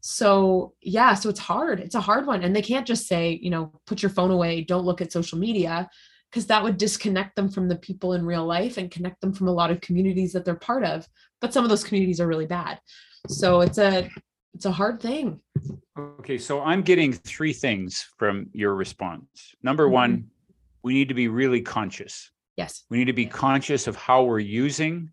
So 0.00 0.74
yeah 0.80 1.14
so 1.14 1.28
it's 1.28 1.40
hard. 1.40 1.80
It's 1.80 1.94
a 1.94 2.00
hard 2.00 2.26
one. 2.26 2.42
And 2.42 2.54
they 2.54 2.62
can't 2.62 2.86
just 2.86 3.06
say 3.06 3.38
you 3.42 3.50
know 3.50 3.72
put 3.86 4.02
your 4.02 4.10
phone 4.10 4.30
away. 4.30 4.62
Don't 4.62 4.84
look 4.84 5.00
at 5.00 5.12
social 5.12 5.38
media 5.38 5.88
because 6.30 6.46
that 6.46 6.62
would 6.62 6.76
disconnect 6.76 7.36
them 7.36 7.48
from 7.48 7.68
the 7.68 7.76
people 7.76 8.12
in 8.12 8.26
real 8.26 8.44
life 8.44 8.76
and 8.76 8.90
connect 8.90 9.20
them 9.20 9.32
from 9.32 9.48
a 9.48 9.52
lot 9.52 9.70
of 9.70 9.80
communities 9.80 10.32
that 10.32 10.44
they're 10.44 10.54
part 10.54 10.84
of. 10.84 11.06
But 11.40 11.52
some 11.52 11.64
of 11.64 11.70
those 11.70 11.84
communities 11.84 12.20
are 12.20 12.26
really 12.26 12.46
bad. 12.46 12.78
So 13.28 13.62
it's 13.62 13.78
a 13.78 14.08
it's 14.54 14.66
a 14.66 14.72
hard 14.72 15.00
thing. 15.00 15.40
Okay 16.20 16.38
so 16.38 16.60
i'm 16.60 16.82
getting 16.82 17.12
three 17.12 17.52
things 17.52 18.06
from 18.18 18.48
your 18.52 18.74
response. 18.74 19.54
Number 19.62 19.84
mm-hmm. 19.84 19.94
one 19.94 20.30
we 20.82 20.94
need 20.94 21.08
to 21.08 21.14
be 21.14 21.28
really 21.28 21.60
conscious. 21.60 22.30
Yes. 22.56 22.84
We 22.90 22.98
need 22.98 23.06
to 23.06 23.12
be 23.12 23.26
conscious 23.26 23.86
of 23.86 23.96
how 23.96 24.24
we're 24.24 24.38
using 24.38 25.10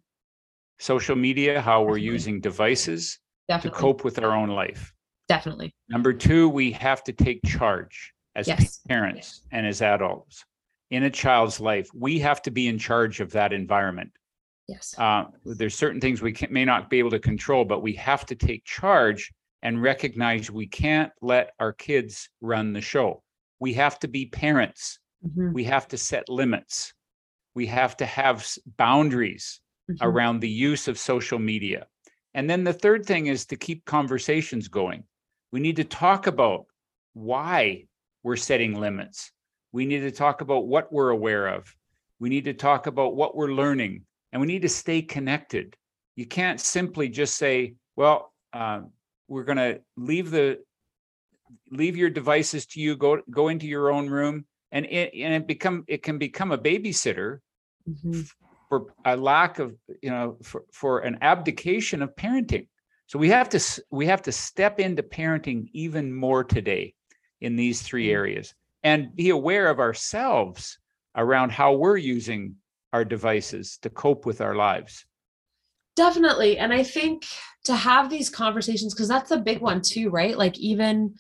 social 0.80 1.16
media, 1.16 1.62
how 1.62 1.82
we're 1.82 1.96
Definitely. 1.96 2.06
using 2.06 2.42
devices 2.42 3.20
Definitely. 3.48 3.78
to 3.78 3.82
cope 3.82 4.04
with 4.04 4.20
our 4.20 4.32
own 4.32 4.50
life. 4.50 4.94
Definitely. 5.28 5.74
Number 5.90 6.14
two, 6.14 6.50
we 6.50 6.72
have 6.74 7.04
to 7.06 7.14
take 7.14 7.42
charge 7.46 8.14
as 8.36 8.48
yes. 8.48 8.82
parents 8.88 9.42
and 9.52 9.66
as 9.66 9.82
adults 9.82 10.44
in 10.92 11.04
a 11.04 11.10
child's 11.10 11.60
life. 11.60 11.90
We 11.94 12.20
have 12.20 12.42
to 12.44 12.52
be 12.52 12.68
in 12.68 12.78
charge 12.78 13.20
of 13.20 13.32
that 13.32 13.54
environment. 13.54 14.12
Yes. 14.68 14.96
Uh, 14.98 15.26
there's 15.46 15.76
certain 15.76 16.02
things 16.02 16.22
we 16.22 16.32
can, 16.32 16.52
may 16.52 16.66
not 16.66 16.90
be 16.90 17.00
able 17.00 17.12
to 17.12 17.20
control, 17.20 17.66
but 17.66 17.82
we 17.82 17.94
have 17.94 18.26
to 18.28 18.36
take 18.36 18.66
charge 18.66 19.32
and 19.62 19.82
recognize 19.82 20.52
we 20.52 20.68
can't 20.68 21.12
let 21.22 21.52
our 21.60 21.74
kids 21.74 22.30
run 22.42 22.74
the 22.74 22.82
show. 22.82 23.24
We 23.60 23.74
have 23.74 24.00
to 24.00 24.08
be 24.08 24.28
parents. 24.28 25.00
Mm-hmm. 25.26 25.54
We 25.54 25.64
have 25.64 25.88
to 25.90 25.98
set 25.98 26.30
limits. 26.30 26.94
We 27.56 27.66
have 27.68 27.98
to 27.98 28.06
have 28.06 28.48
boundaries 28.78 29.62
mm-hmm. 29.90 30.06
around 30.06 30.40
the 30.40 30.50
use 30.50 30.88
of 30.88 30.98
social 30.98 31.40
media. 31.40 31.88
And 32.34 32.50
then 32.50 32.64
the 32.64 32.74
third 32.74 33.06
thing 33.06 33.28
is 33.28 33.46
to 33.48 33.56
keep 33.56 33.86
conversations 33.86 34.68
going. 34.68 35.04
We 35.52 35.60
need 35.60 35.78
to 35.78 35.84
talk 35.84 36.28
about 36.28 36.66
why 37.14 37.86
we're 38.24 38.36
setting 38.36 38.74
limits. 38.74 39.32
We 39.72 39.86
need 39.86 40.02
to 40.02 40.12
talk 40.12 40.42
about 40.42 40.68
what 40.68 40.92
we're 40.92 41.10
aware 41.10 41.48
of. 41.48 41.74
We 42.20 42.30
need 42.30 42.46
to 42.46 42.54
talk 42.54 42.88
about 42.88 43.16
what 43.16 43.36
we're 43.36 43.54
learning, 43.54 44.04
and 44.32 44.42
we 44.42 44.48
need 44.48 44.64
to 44.64 44.70
stay 44.70 45.02
connected. 45.02 45.76
You 46.16 46.26
can't 46.26 46.60
simply 46.60 47.10
just 47.10 47.36
say, 47.36 47.76
"Well, 47.96 48.34
uh, 48.54 48.82
we're 49.28 49.44
going 49.44 49.58
to 49.58 49.82
leave 49.98 50.32
the 50.32 50.60
leave 51.72 51.96
your 51.96 52.10
devices 52.10 52.66
to 52.68 52.80
you. 52.80 52.96
Go 52.96 53.22
go 53.30 53.50
into 53.50 53.68
your 53.68 53.92
own 53.92 54.10
room." 54.10 54.46
And 54.72 54.86
it 54.86 55.14
and 55.14 55.34
it 55.34 55.48
become 55.48 55.84
it 55.88 56.04
can 56.04 56.18
become 56.18 56.52
a 56.52 56.58
babysitter 56.58 57.40
mm-hmm 57.88 58.22
for 58.70 58.88
a 59.06 59.16
lack 59.16 59.60
of 59.60 59.76
you 60.02 60.10
know 60.10 60.38
for, 60.44 60.64
for 60.72 61.00
an 61.00 61.18
abdication 61.22 62.02
of 62.02 62.16
parenting. 62.16 62.68
So 63.08 63.20
we 63.20 63.30
have 63.30 63.50
to 63.50 63.84
we 63.92 64.06
have 64.08 64.22
to 64.24 64.32
step 64.32 64.80
into 64.80 65.04
parenting 65.04 65.70
even 65.74 66.14
more 66.14 66.44
today 66.44 66.96
in 67.42 67.56
these 67.56 67.82
three 67.82 68.08
mm. 68.08 68.12
areas 68.12 68.54
and 68.84 69.16
be 69.16 69.30
aware 69.30 69.68
of 69.68 69.80
ourselves 69.80 70.80
around 71.16 71.52
how 71.52 71.74
we're 71.74 71.98
using 71.98 72.56
our 72.94 73.06
devices 73.06 73.78
to 73.82 73.90
cope 73.90 74.26
with 74.26 74.42
our 74.42 74.56
lives. 74.56 75.06
Definitely. 75.96 76.58
And 76.58 76.74
i 76.74 76.84
think 76.84 77.26
to 77.66 77.76
have 77.76 78.10
these 78.10 78.30
conversations 78.30 78.94
because 78.94 79.08
that's 79.08 79.32
a 79.32 79.38
big 79.38 79.60
one 79.60 79.82
too 79.82 80.10
right? 80.10 80.38
Like 80.38 80.58
even 80.60 81.16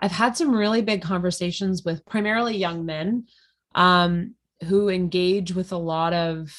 i've 0.00 0.12
had 0.12 0.36
some 0.36 0.54
really 0.54 0.82
big 0.82 1.02
conversations 1.02 1.84
with 1.84 2.04
primarily 2.06 2.56
young 2.56 2.84
men 2.84 3.26
um, 3.74 4.34
who 4.64 4.88
engage 4.88 5.54
with 5.54 5.72
a 5.72 5.76
lot 5.76 6.12
of 6.12 6.52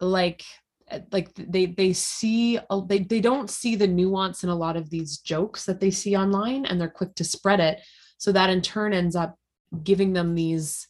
like 0.00 0.44
eh, 0.88 1.00
like 1.12 1.34
they 1.34 1.66
they 1.66 1.92
see 1.92 2.58
they 2.86 2.98
they 3.00 3.20
don't 3.20 3.50
see 3.50 3.76
the 3.76 3.86
nuance 3.86 4.44
in 4.44 4.50
a 4.50 4.54
lot 4.54 4.76
of 4.76 4.90
these 4.90 5.18
jokes 5.18 5.64
that 5.64 5.80
they 5.80 5.90
see 5.90 6.16
online 6.16 6.66
and 6.66 6.80
they're 6.80 6.88
quick 6.88 7.14
to 7.16 7.24
spread 7.24 7.60
it. 7.60 7.80
So 8.18 8.32
that 8.32 8.50
in 8.50 8.62
turn 8.62 8.92
ends 8.92 9.16
up 9.16 9.36
giving 9.82 10.12
them 10.12 10.34
these 10.34 10.86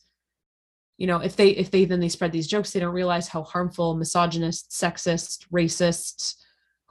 you 0.99 1.07
know 1.07 1.19
if 1.19 1.37
they 1.37 1.51
if 1.51 1.71
they 1.71 1.85
then 1.85 2.01
they 2.01 2.09
spread 2.09 2.33
these 2.33 2.47
jokes 2.47 2.73
they 2.73 2.81
don't 2.81 2.95
realize 2.95 3.29
how 3.29 3.43
harmful 3.43 3.97
misogynist 3.97 4.71
sexist 4.71 5.47
racist 5.53 6.35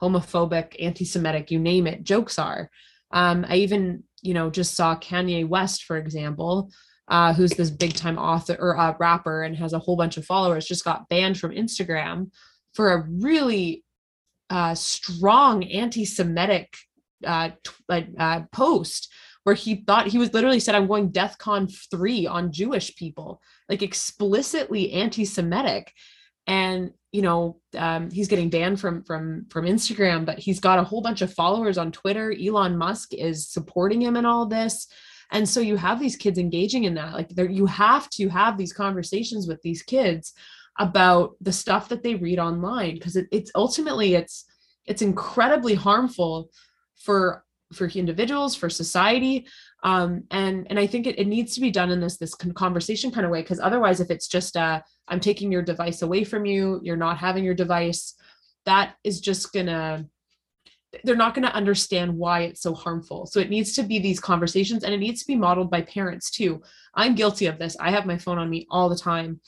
homophobic 0.00 0.76
anti-semitic 0.80 1.50
you 1.50 1.58
name 1.58 1.86
it 1.86 2.04
jokes 2.04 2.38
are. 2.38 2.70
Um 3.12 3.44
i 3.48 3.56
even 3.56 4.04
you 4.22 4.34
know 4.34 4.50
just 4.50 4.74
saw 4.74 4.96
kanye 4.96 5.46
west 5.46 5.84
for 5.84 5.96
example 5.96 6.70
uh, 7.08 7.32
who's 7.32 7.52
this 7.52 7.70
big 7.70 7.94
time 7.94 8.18
author 8.18 8.56
or 8.58 8.76
uh, 8.78 8.94
rapper 8.98 9.42
and 9.42 9.56
has 9.56 9.72
a 9.72 9.78
whole 9.78 9.96
bunch 9.96 10.16
of 10.16 10.24
followers, 10.24 10.66
just 10.66 10.84
got 10.84 11.08
banned 11.08 11.38
from 11.38 11.52
Instagram 11.52 12.30
for 12.74 12.92
a 12.92 13.06
really 13.08 13.84
uh, 14.50 14.74
strong 14.74 15.64
anti 15.64 16.04
Semitic 16.04 16.74
uh, 17.24 17.50
t- 17.90 18.14
uh, 18.18 18.42
post 18.52 19.12
where 19.44 19.54
he 19.54 19.76
thought 19.86 20.08
he 20.08 20.18
was 20.18 20.34
literally 20.34 20.58
said, 20.58 20.74
I'm 20.74 20.88
going 20.88 21.10
DEF 21.10 21.38
CON 21.38 21.68
3 21.68 22.26
on 22.26 22.52
Jewish 22.52 22.96
people, 22.96 23.40
like 23.68 23.82
explicitly 23.82 24.92
anti 24.92 25.24
Semitic. 25.24 25.92
And 26.48 26.90
you 27.16 27.22
know 27.22 27.58
um, 27.78 28.10
he's 28.10 28.28
getting 28.28 28.50
banned 28.50 28.78
from 28.78 29.02
from 29.04 29.46
from 29.48 29.64
instagram 29.64 30.26
but 30.26 30.38
he's 30.38 30.60
got 30.60 30.78
a 30.78 30.84
whole 30.84 31.00
bunch 31.00 31.22
of 31.22 31.32
followers 31.32 31.78
on 31.78 31.90
twitter 31.90 32.34
elon 32.38 32.76
musk 32.76 33.14
is 33.14 33.48
supporting 33.48 34.02
him 34.02 34.16
in 34.16 34.26
all 34.26 34.44
this 34.44 34.86
and 35.32 35.48
so 35.48 35.60
you 35.60 35.76
have 35.76 36.00
these 36.00 36.16
kids 36.16 36.38
engaging 36.38 36.84
in 36.84 36.94
that 36.94 37.12
like 37.12 37.28
there 37.30 37.50
you 37.50 37.66
have 37.66 38.08
to 38.10 38.28
have 38.28 38.56
these 38.56 38.72
conversations 38.72 39.46
with 39.46 39.60
these 39.62 39.82
kids 39.82 40.32
about 40.78 41.34
the 41.40 41.52
stuff 41.52 41.88
that 41.88 42.02
they 42.02 42.14
read 42.14 42.38
online 42.38 42.94
because 42.94 43.16
it, 43.16 43.26
it's 43.32 43.50
ultimately 43.54 44.14
it's 44.14 44.44
it's 44.86 45.02
incredibly 45.02 45.74
harmful 45.74 46.50
for 46.96 47.44
for 47.72 47.88
individuals 47.88 48.54
for 48.54 48.70
society. 48.70 49.46
Um, 49.82 50.24
and 50.30 50.66
and 50.68 50.78
i 50.80 50.86
think 50.86 51.06
it, 51.06 51.18
it 51.18 51.28
needs 51.28 51.54
to 51.54 51.60
be 51.60 51.70
done 51.70 51.90
in 51.90 52.00
this 52.00 52.16
this 52.16 52.34
conversation 52.34 53.10
kind 53.12 53.24
of 53.24 53.30
way 53.30 53.42
because 53.42 53.60
otherwise 53.60 54.00
if 54.00 54.10
it's 54.10 54.26
just 54.26 54.56
uh 54.56 54.80
i'm 55.06 55.20
taking 55.20 55.52
your 55.52 55.62
device 55.62 56.02
away 56.02 56.24
from 56.24 56.44
you 56.44 56.80
you're 56.82 56.96
not 56.96 57.18
having 57.18 57.44
your 57.44 57.54
device 57.54 58.14
that 58.64 58.96
is 59.04 59.20
just 59.20 59.52
gonna 59.52 60.04
they're 61.04 61.16
not 61.16 61.34
going 61.34 61.46
to 61.46 61.54
understand 61.54 62.16
why 62.16 62.42
it's 62.42 62.62
so 62.62 62.74
harmful. 62.74 63.26
So 63.26 63.40
it 63.40 63.50
needs 63.50 63.74
to 63.74 63.82
be 63.82 63.98
these 63.98 64.20
conversations 64.20 64.84
and 64.84 64.94
it 64.94 64.98
needs 64.98 65.20
to 65.20 65.26
be 65.26 65.36
modeled 65.36 65.70
by 65.70 65.82
parents 65.82 66.30
too. 66.30 66.62
I'm 66.94 67.14
guilty 67.14 67.46
of 67.46 67.58
this. 67.58 67.76
I 67.80 67.90
have 67.90 68.06
my 68.06 68.18
phone 68.18 68.38
on 68.38 68.50
me 68.50 68.66
all 68.70 68.88
the 68.88 68.96
time. 68.96 69.40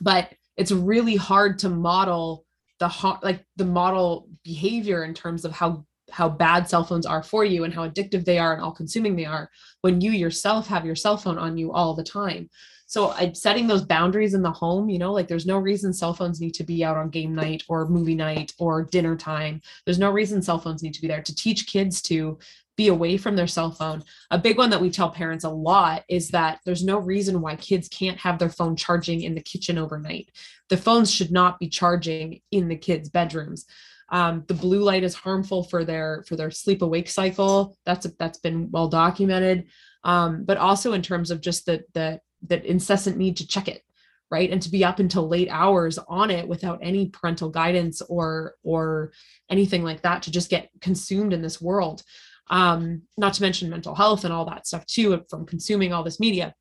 But 0.00 0.32
it's 0.56 0.72
really 0.72 1.16
hard 1.16 1.58
to 1.60 1.68
model 1.68 2.44
the 2.80 3.18
like 3.22 3.44
the 3.56 3.64
model 3.64 4.28
behavior 4.42 5.04
in 5.04 5.14
terms 5.14 5.44
of 5.44 5.52
how 5.52 5.84
how 6.10 6.28
bad 6.28 6.68
cell 6.68 6.84
phones 6.84 7.06
are 7.06 7.22
for 7.22 7.44
you 7.44 7.64
and 7.64 7.72
how 7.72 7.88
addictive 7.88 8.24
they 8.24 8.38
are 8.38 8.52
and 8.52 8.62
all 8.62 8.72
consuming 8.72 9.16
they 9.16 9.24
are 9.24 9.48
when 9.80 10.00
you 10.00 10.10
yourself 10.10 10.66
have 10.66 10.84
your 10.84 10.94
cell 10.94 11.16
phone 11.16 11.38
on 11.38 11.56
you 11.56 11.72
all 11.72 11.94
the 11.94 12.04
time 12.04 12.48
so 12.94 13.10
I'm 13.10 13.34
setting 13.34 13.66
those 13.66 13.82
boundaries 13.82 14.34
in 14.34 14.42
the 14.42 14.52
home, 14.52 14.88
you 14.88 15.00
know, 15.00 15.12
like 15.12 15.26
there's 15.26 15.46
no 15.46 15.58
reason 15.58 15.92
cell 15.92 16.14
phones 16.14 16.40
need 16.40 16.54
to 16.54 16.62
be 16.62 16.84
out 16.84 16.96
on 16.96 17.10
game 17.10 17.34
night 17.34 17.64
or 17.68 17.88
movie 17.88 18.14
night 18.14 18.52
or 18.56 18.84
dinner 18.84 19.16
time. 19.16 19.62
There's 19.84 19.98
no 19.98 20.12
reason 20.12 20.40
cell 20.40 20.60
phones 20.60 20.80
need 20.80 20.94
to 20.94 21.00
be 21.00 21.08
there 21.08 21.20
to 21.20 21.34
teach 21.34 21.66
kids 21.66 22.00
to 22.02 22.38
be 22.76 22.86
away 22.86 23.16
from 23.16 23.34
their 23.34 23.48
cell 23.48 23.72
phone. 23.72 24.04
A 24.30 24.38
big 24.38 24.58
one 24.58 24.70
that 24.70 24.80
we 24.80 24.90
tell 24.90 25.10
parents 25.10 25.42
a 25.42 25.50
lot 25.50 26.04
is 26.08 26.28
that 26.28 26.60
there's 26.64 26.84
no 26.84 26.98
reason 27.00 27.40
why 27.40 27.56
kids 27.56 27.88
can't 27.88 28.18
have 28.18 28.38
their 28.38 28.48
phone 28.48 28.76
charging 28.76 29.22
in 29.22 29.34
the 29.34 29.42
kitchen 29.42 29.76
overnight. 29.76 30.30
The 30.68 30.76
phones 30.76 31.10
should 31.10 31.32
not 31.32 31.58
be 31.58 31.68
charging 31.68 32.42
in 32.52 32.68
the 32.68 32.76
kids' 32.76 33.08
bedrooms. 33.08 33.66
Um, 34.10 34.44
the 34.46 34.54
blue 34.54 34.84
light 34.84 35.02
is 35.02 35.16
harmful 35.16 35.64
for 35.64 35.84
their 35.84 36.22
for 36.28 36.36
their 36.36 36.52
sleep 36.52 36.80
awake 36.82 37.08
cycle. 37.08 37.76
That's 37.84 38.06
that's 38.20 38.38
been 38.38 38.70
well 38.70 38.86
documented. 38.86 39.66
Um, 40.04 40.44
but 40.44 40.58
also 40.58 40.92
in 40.92 41.02
terms 41.02 41.32
of 41.32 41.40
just 41.40 41.66
the 41.66 41.82
the 41.94 42.20
that 42.48 42.64
incessant 42.64 43.16
need 43.16 43.36
to 43.38 43.46
check 43.46 43.68
it 43.68 43.82
right? 44.30 44.50
And 44.50 44.60
to 44.62 44.70
be 44.70 44.84
up 44.84 44.98
until 44.98 45.28
late 45.28 45.48
hours 45.48 45.98
on 46.08 46.30
it 46.30 46.48
without 46.48 46.80
any 46.82 47.08
parental 47.08 47.50
guidance 47.50 48.02
or 48.02 48.54
or 48.62 49.12
anything 49.50 49.84
like 49.84 50.02
that 50.02 50.22
to 50.22 50.32
just 50.32 50.50
get 50.50 50.70
consumed 50.80 51.32
in 51.32 51.42
this 51.42 51.60
world. 51.60 52.02
Um 52.50 53.02
not 53.16 53.34
to 53.34 53.42
mention 53.42 53.70
mental 53.70 53.94
health 53.94 54.24
and 54.24 54.32
all 54.32 54.46
that 54.46 54.66
stuff 54.66 54.86
too 54.86 55.22
from 55.30 55.46
consuming 55.46 55.92
all 55.92 56.02
this 56.02 56.20
media. 56.20 56.54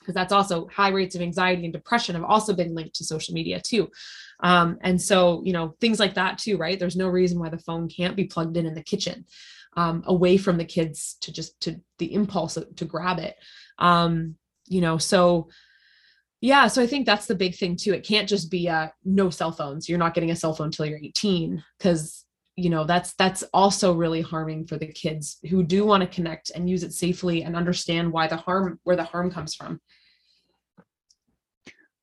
Because 0.00 0.14
that's 0.14 0.32
also 0.32 0.66
high 0.66 0.88
rates 0.88 1.14
of 1.14 1.22
anxiety 1.22 1.64
and 1.64 1.72
depression 1.72 2.16
have 2.16 2.24
also 2.24 2.52
been 2.52 2.74
linked 2.74 2.96
to 2.96 3.04
social 3.04 3.32
media 3.32 3.60
too. 3.60 3.88
Um, 4.40 4.78
and 4.82 5.00
so 5.00 5.40
you 5.44 5.52
know 5.52 5.76
things 5.80 6.00
like 6.00 6.14
that 6.14 6.38
too 6.38 6.56
right? 6.56 6.78
There's 6.78 6.96
no 6.96 7.08
reason 7.08 7.38
why 7.38 7.48
the 7.48 7.58
phone 7.58 7.88
can't 7.88 8.16
be 8.16 8.24
plugged 8.24 8.56
in 8.56 8.66
in 8.66 8.74
the 8.74 8.82
kitchen 8.82 9.24
um, 9.76 10.02
away 10.06 10.36
from 10.36 10.58
the 10.58 10.64
kids 10.64 11.16
to 11.22 11.32
just 11.32 11.58
to 11.60 11.80
the 11.98 12.12
impulse 12.12 12.58
to 12.76 12.84
grab 12.84 13.18
it. 13.18 13.36
Um, 13.78 14.36
you 14.72 14.80
know 14.80 14.96
so 14.96 15.48
yeah 16.40 16.66
so 16.66 16.82
i 16.82 16.86
think 16.86 17.04
that's 17.06 17.26
the 17.26 17.34
big 17.34 17.54
thing 17.54 17.76
too. 17.76 17.92
It 17.92 18.06
can't 18.06 18.28
just 18.28 18.50
be 18.50 18.68
uh 18.68 18.88
no 19.04 19.30
cell 19.30 19.52
phones. 19.52 19.88
You're 19.88 19.98
not 19.98 20.14
getting 20.14 20.30
a 20.30 20.36
cell 20.36 20.54
phone 20.54 20.66
until 20.68 20.86
you're 20.86 20.98
18 20.98 21.62
because 21.78 22.24
you 22.56 22.70
know 22.70 22.84
that's 22.84 23.14
that's 23.14 23.42
also 23.54 23.94
really 23.94 24.22
harming 24.22 24.66
for 24.66 24.76
the 24.76 24.86
kids 24.86 25.38
who 25.48 25.62
do 25.62 25.84
want 25.84 26.02
to 26.02 26.06
connect 26.06 26.50
and 26.54 26.68
use 26.68 26.82
it 26.82 26.92
safely 26.92 27.42
and 27.42 27.54
understand 27.54 28.12
why 28.12 28.26
the 28.26 28.36
harm 28.36 28.80
where 28.84 28.96
the 28.96 29.04
harm 29.04 29.30
comes 29.30 29.54
from. 29.54 29.80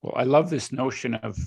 Well 0.02 0.14
i 0.16 0.24
love 0.24 0.50
this 0.50 0.72
notion 0.72 1.16
of 1.16 1.38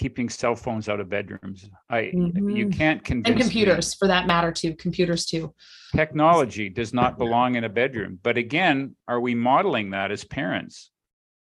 keeping 0.00 0.30
cell 0.30 0.56
phones 0.56 0.88
out 0.88 0.98
of 0.98 1.10
bedrooms. 1.10 1.68
I 1.90 2.10
mm-hmm. 2.14 2.48
you 2.48 2.70
can't 2.70 3.04
convince 3.04 3.32
and 3.34 3.40
computers 3.40 3.90
me. 3.90 3.96
for 3.98 4.08
that 4.08 4.26
matter 4.26 4.50
too. 4.50 4.74
Computers 4.74 5.26
too. 5.26 5.54
Technology 5.94 6.70
does 6.70 6.94
not 6.94 7.18
belong 7.18 7.56
in 7.56 7.64
a 7.64 7.68
bedroom. 7.68 8.18
But 8.22 8.38
again, 8.38 8.96
are 9.06 9.20
we 9.20 9.34
modeling 9.34 9.90
that 9.90 10.10
as 10.10 10.24
parents? 10.24 10.90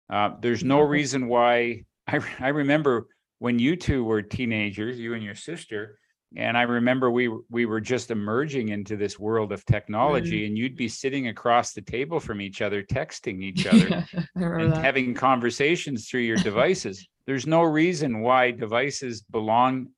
Uh, 0.09 0.31
there's 0.41 0.63
no 0.63 0.81
reason 0.81 1.27
why. 1.27 1.85
I 2.07 2.21
I 2.39 2.49
remember 2.49 3.09
when 3.41 3.59
you 3.59 3.75
two 3.75 4.05
were 4.05 4.23
teenagers, 4.23 4.97
you 4.97 5.15
and 5.15 5.25
your 5.25 5.35
sister, 5.35 5.99
and 6.37 6.57
I 6.57 6.63
remember 6.63 7.11
we 7.11 7.29
we 7.51 7.67
were 7.67 7.81
just 7.81 8.13
emerging 8.13 8.69
into 8.69 8.97
this 8.97 9.19
world 9.19 9.51
of 9.51 9.65
technology, 9.65 10.45
mm. 10.45 10.47
and 10.47 10.57
you'd 10.57 10.77
be 10.77 10.87
sitting 10.87 11.27
across 11.27 11.73
the 11.73 11.83
table 11.83 12.21
from 12.21 12.41
each 12.41 12.63
other, 12.63 12.85
texting 12.85 13.43
each 13.43 13.67
other, 13.73 14.07
and 14.37 14.73
that. 14.73 14.85
having 14.85 15.15
conversations 15.15 16.09
through 16.09 16.21
your 16.21 16.37
devices 16.37 17.09
there's 17.27 17.47
no 17.47 17.62
reason 17.62 18.21
why 18.21 18.51
devices 18.51 19.23
belong 19.23 19.89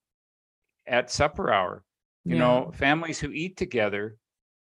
at 0.87 1.11
supper 1.11 1.53
hour 1.53 1.85
you 2.25 2.35
yeah. 2.35 2.41
know 2.41 2.71
families 2.75 3.19
who 3.19 3.31
eat 3.31 3.57
together 3.57 4.17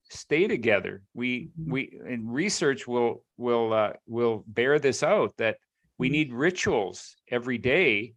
stay 0.09 0.47
together 0.47 1.03
we 1.13 1.49
mm-hmm. 1.59 1.71
we 1.71 1.99
and 2.07 2.33
research 2.33 2.87
will 2.87 3.23
will 3.37 3.73
uh, 3.73 3.93
will 4.07 4.43
bear 4.47 4.79
this 4.79 5.03
out 5.03 5.33
that 5.37 5.57
we 5.97 6.07
mm-hmm. 6.07 6.13
need 6.13 6.33
rituals 6.33 7.15
every 7.29 7.57
day 7.57 8.13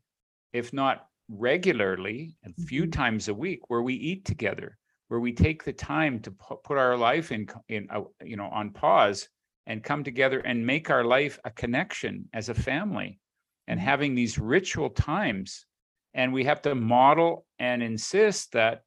if 0.52 0.72
not 0.72 1.06
regularly 1.28 2.36
a 2.44 2.62
few 2.64 2.82
mm-hmm. 2.82 2.90
times 2.90 3.28
a 3.28 3.34
week 3.34 3.60
where 3.68 3.82
we 3.82 3.94
eat 3.94 4.24
together 4.24 4.76
where 5.08 5.20
we 5.20 5.32
take 5.32 5.62
the 5.62 5.72
time 5.72 6.20
to 6.20 6.30
put 6.64 6.78
our 6.78 6.96
life 6.96 7.32
in 7.32 7.46
in 7.68 7.86
uh, 7.90 8.00
you 8.24 8.36
know 8.36 8.48
on 8.48 8.70
pause 8.70 9.28
and 9.66 9.84
come 9.84 10.02
together 10.02 10.40
and 10.40 10.66
make 10.66 10.90
our 10.90 11.04
life 11.04 11.38
a 11.44 11.50
connection 11.50 12.28
as 12.32 12.48
a 12.48 12.54
family 12.54 13.20
and 13.68 13.78
mm-hmm. 13.78 13.88
having 13.88 14.14
these 14.14 14.38
ritual 14.38 14.90
times. 14.90 15.66
And 16.14 16.32
we 16.32 16.44
have 16.44 16.62
to 16.62 16.74
model 16.74 17.46
and 17.58 17.82
insist 17.82 18.52
that 18.52 18.82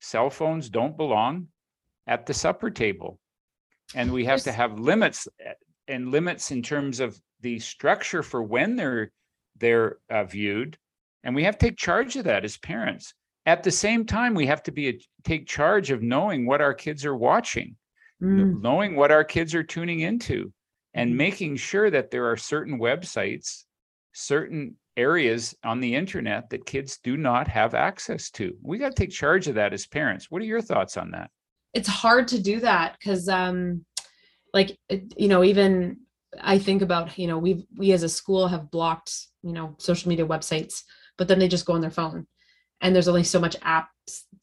cell 0.00 0.30
phones 0.30 0.68
don't 0.70 0.96
belong 0.96 1.48
at 2.06 2.26
the 2.26 2.34
supper 2.34 2.70
table. 2.70 3.18
And 3.94 4.12
we 4.12 4.24
have 4.26 4.42
to 4.42 4.52
have 4.52 4.78
limits 4.78 5.26
eh, 5.44 5.54
and 5.88 6.10
limits 6.10 6.50
in 6.50 6.62
terms 6.62 7.00
of 7.00 7.20
the 7.40 7.58
structure 7.58 8.22
for 8.22 8.42
when 8.42 8.76
they're 8.76 9.10
they're 9.58 9.96
uh, 10.10 10.24
viewed 10.24 10.76
and 11.24 11.34
we 11.34 11.44
have 11.44 11.58
to 11.58 11.66
take 11.66 11.76
charge 11.76 12.16
of 12.16 12.24
that 12.24 12.44
as 12.44 12.56
parents 12.58 13.14
at 13.46 13.62
the 13.62 13.70
same 13.70 14.04
time 14.04 14.34
we 14.34 14.46
have 14.46 14.62
to 14.62 14.70
be 14.70 14.88
a, 14.88 15.00
take 15.24 15.46
charge 15.46 15.90
of 15.90 16.02
knowing 16.02 16.46
what 16.46 16.60
our 16.60 16.74
kids 16.74 17.04
are 17.04 17.16
watching 17.16 17.74
mm. 18.22 18.60
knowing 18.60 18.94
what 18.94 19.10
our 19.10 19.24
kids 19.24 19.54
are 19.54 19.64
tuning 19.64 20.00
into 20.00 20.52
and 20.94 21.12
mm. 21.12 21.16
making 21.16 21.56
sure 21.56 21.90
that 21.90 22.10
there 22.10 22.26
are 22.30 22.36
certain 22.36 22.78
websites 22.78 23.64
certain 24.18 24.76
areas 24.96 25.54
on 25.64 25.80
the 25.80 25.94
internet 25.94 26.50
that 26.50 26.66
kids 26.66 26.98
do 27.04 27.16
not 27.16 27.46
have 27.46 27.74
access 27.74 28.30
to. 28.30 28.56
We 28.62 28.78
got 28.78 28.94
to 28.94 29.00
take 29.02 29.10
charge 29.10 29.46
of 29.46 29.54
that 29.54 29.72
as 29.72 29.86
parents. 29.86 30.30
What 30.30 30.42
are 30.42 30.46
your 30.46 30.60
thoughts 30.60 30.96
on 30.96 31.12
that? 31.12 31.30
It's 31.72 31.88
hard 31.88 32.28
to 32.28 32.40
do 32.40 32.60
that 32.60 32.96
because 32.98 33.28
um 33.28 33.84
like 34.52 34.76
you 34.88 35.28
know 35.28 35.44
even 35.44 35.98
I 36.40 36.58
think 36.58 36.82
about 36.82 37.18
you 37.18 37.26
know 37.26 37.38
we 37.38 37.66
we 37.76 37.92
as 37.92 38.02
a 38.02 38.08
school 38.08 38.48
have 38.48 38.70
blocked 38.70 39.14
you 39.42 39.52
know 39.52 39.76
social 39.78 40.08
media 40.08 40.26
websites 40.26 40.82
but 41.16 41.28
then 41.28 41.38
they 41.38 41.48
just 41.48 41.66
go 41.66 41.74
on 41.74 41.80
their 41.80 41.90
phone 41.90 42.26
and 42.80 42.94
there's 42.94 43.08
only 43.08 43.24
so 43.24 43.38
much 43.38 43.58
apps 43.60 43.86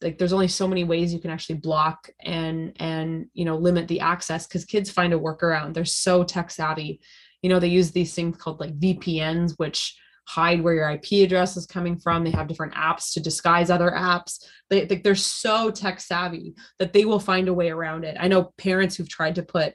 like 0.00 0.18
there's 0.18 0.32
only 0.32 0.48
so 0.48 0.68
many 0.68 0.84
ways 0.84 1.12
you 1.12 1.20
can 1.20 1.30
actually 1.30 1.56
block 1.56 2.08
and 2.20 2.72
and 2.76 3.26
you 3.34 3.44
know 3.44 3.56
limit 3.56 3.88
the 3.88 4.00
access 4.00 4.46
because 4.46 4.64
kids 4.64 4.90
find 4.90 5.12
a 5.12 5.18
workaround 5.18 5.74
they're 5.74 5.84
so 5.84 6.22
tech 6.22 6.50
savvy 6.50 7.00
you 7.46 7.50
know 7.50 7.60
they 7.60 7.68
use 7.68 7.92
these 7.92 8.12
things 8.12 8.36
called 8.36 8.58
like 8.58 8.76
vpns 8.80 9.54
which 9.58 9.94
hide 10.26 10.60
where 10.60 10.74
your 10.74 10.90
ip 10.90 11.04
address 11.12 11.56
is 11.56 11.66
coming 11.66 11.96
from. 11.96 12.24
They 12.24 12.30
have 12.30 12.48
different 12.48 12.74
apps 12.74 13.12
to 13.12 13.20
disguise 13.20 13.70
other 13.70 13.92
apps. 13.92 14.44
They, 14.68 14.84
they're 14.84 15.14
so 15.14 15.70
tech 15.70 16.00
savvy 16.00 16.56
that 16.78 16.92
they 16.92 17.04
will 17.04 17.20
find 17.20 17.48
a 17.48 17.54
way 17.54 17.70
around 17.70 18.04
it. 18.04 18.16
I 18.18 18.28
know 18.28 18.52
parents 18.58 18.96
who've 18.96 19.08
tried 19.08 19.36
to 19.36 19.44
put 19.44 19.74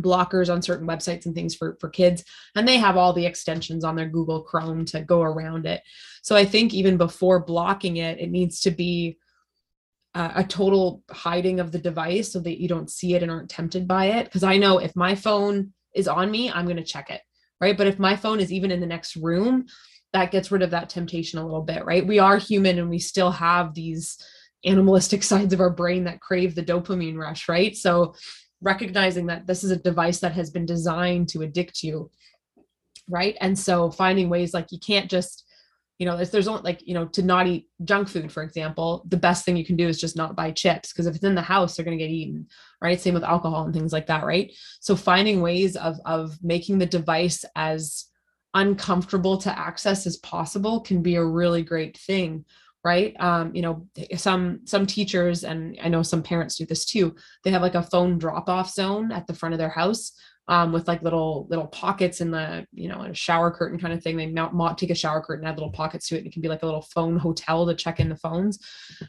blockers 0.00 0.50
on 0.50 0.62
certain 0.62 0.88
websites 0.88 1.26
and 1.26 1.34
things 1.34 1.54
for 1.54 1.76
for 1.78 1.90
kids 1.90 2.24
and 2.54 2.66
they 2.66 2.78
have 2.78 2.96
all 2.96 3.12
the 3.12 3.26
extensions 3.26 3.84
on 3.84 3.94
their 3.94 4.08
google 4.08 4.40
chrome 4.40 4.86
to 4.86 5.02
go 5.02 5.20
around 5.20 5.66
it. 5.66 5.82
So 6.22 6.34
i 6.34 6.46
think 6.46 6.72
even 6.72 6.96
before 6.96 7.44
blocking 7.44 7.98
it 7.98 8.18
it 8.18 8.30
needs 8.30 8.60
to 8.60 8.70
be 8.70 9.18
uh, 10.14 10.32
a 10.36 10.44
total 10.44 11.02
hiding 11.10 11.60
of 11.60 11.72
the 11.72 11.78
device 11.78 12.32
so 12.32 12.40
that 12.40 12.58
you 12.58 12.68
don't 12.68 12.90
see 12.90 13.14
it 13.14 13.22
and 13.22 13.30
aren't 13.30 13.50
tempted 13.50 13.86
by 13.86 14.06
it. 14.06 14.24
Because 14.24 14.42
i 14.42 14.56
know 14.56 14.78
if 14.78 14.96
my 14.96 15.14
phone 15.14 15.74
is 15.94 16.08
on 16.08 16.30
me, 16.30 16.50
I'm 16.50 16.64
going 16.64 16.76
to 16.76 16.84
check 16.84 17.10
it. 17.10 17.20
Right. 17.60 17.76
But 17.76 17.86
if 17.86 17.98
my 17.98 18.16
phone 18.16 18.40
is 18.40 18.52
even 18.52 18.70
in 18.70 18.80
the 18.80 18.86
next 18.86 19.16
room, 19.16 19.66
that 20.12 20.30
gets 20.30 20.50
rid 20.50 20.62
of 20.62 20.70
that 20.70 20.88
temptation 20.88 21.38
a 21.38 21.44
little 21.44 21.62
bit. 21.62 21.84
Right. 21.84 22.06
We 22.06 22.18
are 22.18 22.36
human 22.36 22.78
and 22.78 22.90
we 22.90 22.98
still 22.98 23.30
have 23.30 23.74
these 23.74 24.18
animalistic 24.64 25.22
sides 25.22 25.52
of 25.52 25.60
our 25.60 25.70
brain 25.70 26.04
that 26.04 26.20
crave 26.20 26.54
the 26.54 26.64
dopamine 26.64 27.16
rush. 27.16 27.48
Right. 27.48 27.76
So 27.76 28.14
recognizing 28.60 29.26
that 29.26 29.46
this 29.46 29.64
is 29.64 29.70
a 29.70 29.76
device 29.76 30.20
that 30.20 30.32
has 30.32 30.50
been 30.50 30.66
designed 30.66 31.28
to 31.30 31.42
addict 31.42 31.82
you. 31.82 32.10
Right. 33.08 33.36
And 33.40 33.58
so 33.58 33.90
finding 33.90 34.28
ways 34.28 34.54
like 34.54 34.70
you 34.70 34.78
can't 34.78 35.10
just 35.10 35.44
you 35.98 36.06
know, 36.06 36.16
there's 36.16 36.48
only 36.48 36.62
like, 36.62 36.86
you 36.86 36.94
know, 36.94 37.06
to 37.06 37.22
not 37.22 37.46
eat 37.46 37.68
junk 37.84 38.08
food, 38.08 38.32
for 38.32 38.42
example, 38.42 39.04
the 39.08 39.16
best 39.16 39.44
thing 39.44 39.56
you 39.56 39.64
can 39.64 39.76
do 39.76 39.86
is 39.86 40.00
just 40.00 40.16
not 40.16 40.34
buy 40.34 40.50
chips 40.50 40.92
because 40.92 41.06
if 41.06 41.14
it's 41.14 41.24
in 41.24 41.34
the 41.34 41.42
house, 41.42 41.76
they're 41.76 41.84
going 41.84 41.96
to 41.96 42.02
get 42.04 42.10
eaten, 42.10 42.46
right? 42.80 43.00
Same 43.00 43.14
with 43.14 43.22
alcohol 43.22 43.64
and 43.64 43.74
things 43.74 43.92
like 43.92 44.06
that, 44.06 44.24
right? 44.24 44.52
So 44.80 44.96
finding 44.96 45.42
ways 45.42 45.76
of 45.76 45.98
of 46.04 46.36
making 46.42 46.78
the 46.78 46.86
device 46.86 47.44
as 47.54 48.06
uncomfortable 48.54 49.38
to 49.38 49.58
access 49.58 50.06
as 50.06 50.16
possible 50.18 50.80
can 50.80 51.02
be 51.02 51.16
a 51.16 51.24
really 51.24 51.62
great 51.62 51.96
thing 51.96 52.44
right 52.84 53.14
um, 53.20 53.54
you 53.54 53.62
know 53.62 53.86
some 54.16 54.60
some 54.64 54.86
teachers 54.86 55.44
and 55.44 55.78
i 55.82 55.88
know 55.88 56.02
some 56.02 56.22
parents 56.22 56.56
do 56.56 56.66
this 56.66 56.84
too 56.84 57.14
they 57.44 57.50
have 57.50 57.62
like 57.62 57.74
a 57.76 57.82
phone 57.82 58.18
drop 58.18 58.48
off 58.48 58.70
zone 58.70 59.12
at 59.12 59.26
the 59.26 59.34
front 59.34 59.52
of 59.52 59.58
their 59.58 59.68
house 59.68 60.12
um, 60.48 60.72
with 60.72 60.88
like 60.88 61.02
little 61.02 61.46
little 61.48 61.66
pockets 61.66 62.20
in 62.20 62.30
the 62.30 62.66
you 62.72 62.88
know 62.88 63.02
a 63.02 63.14
shower 63.14 63.50
curtain 63.50 63.78
kind 63.78 63.92
of 63.92 64.02
thing. 64.02 64.16
They 64.16 64.26
mount, 64.26 64.54
mount 64.54 64.78
take 64.78 64.90
a 64.90 64.94
shower 64.94 65.22
curtain 65.22 65.46
add 65.46 65.56
little 65.56 65.70
pockets 65.70 66.08
to 66.08 66.18
it 66.18 66.26
it 66.26 66.32
can 66.32 66.42
be 66.42 66.48
like 66.48 66.62
a 66.62 66.66
little 66.66 66.82
phone 66.94 67.16
hotel 67.16 67.66
to 67.66 67.74
check 67.74 68.00
in 68.00 68.08
the 68.08 68.16
phones. 68.16 68.58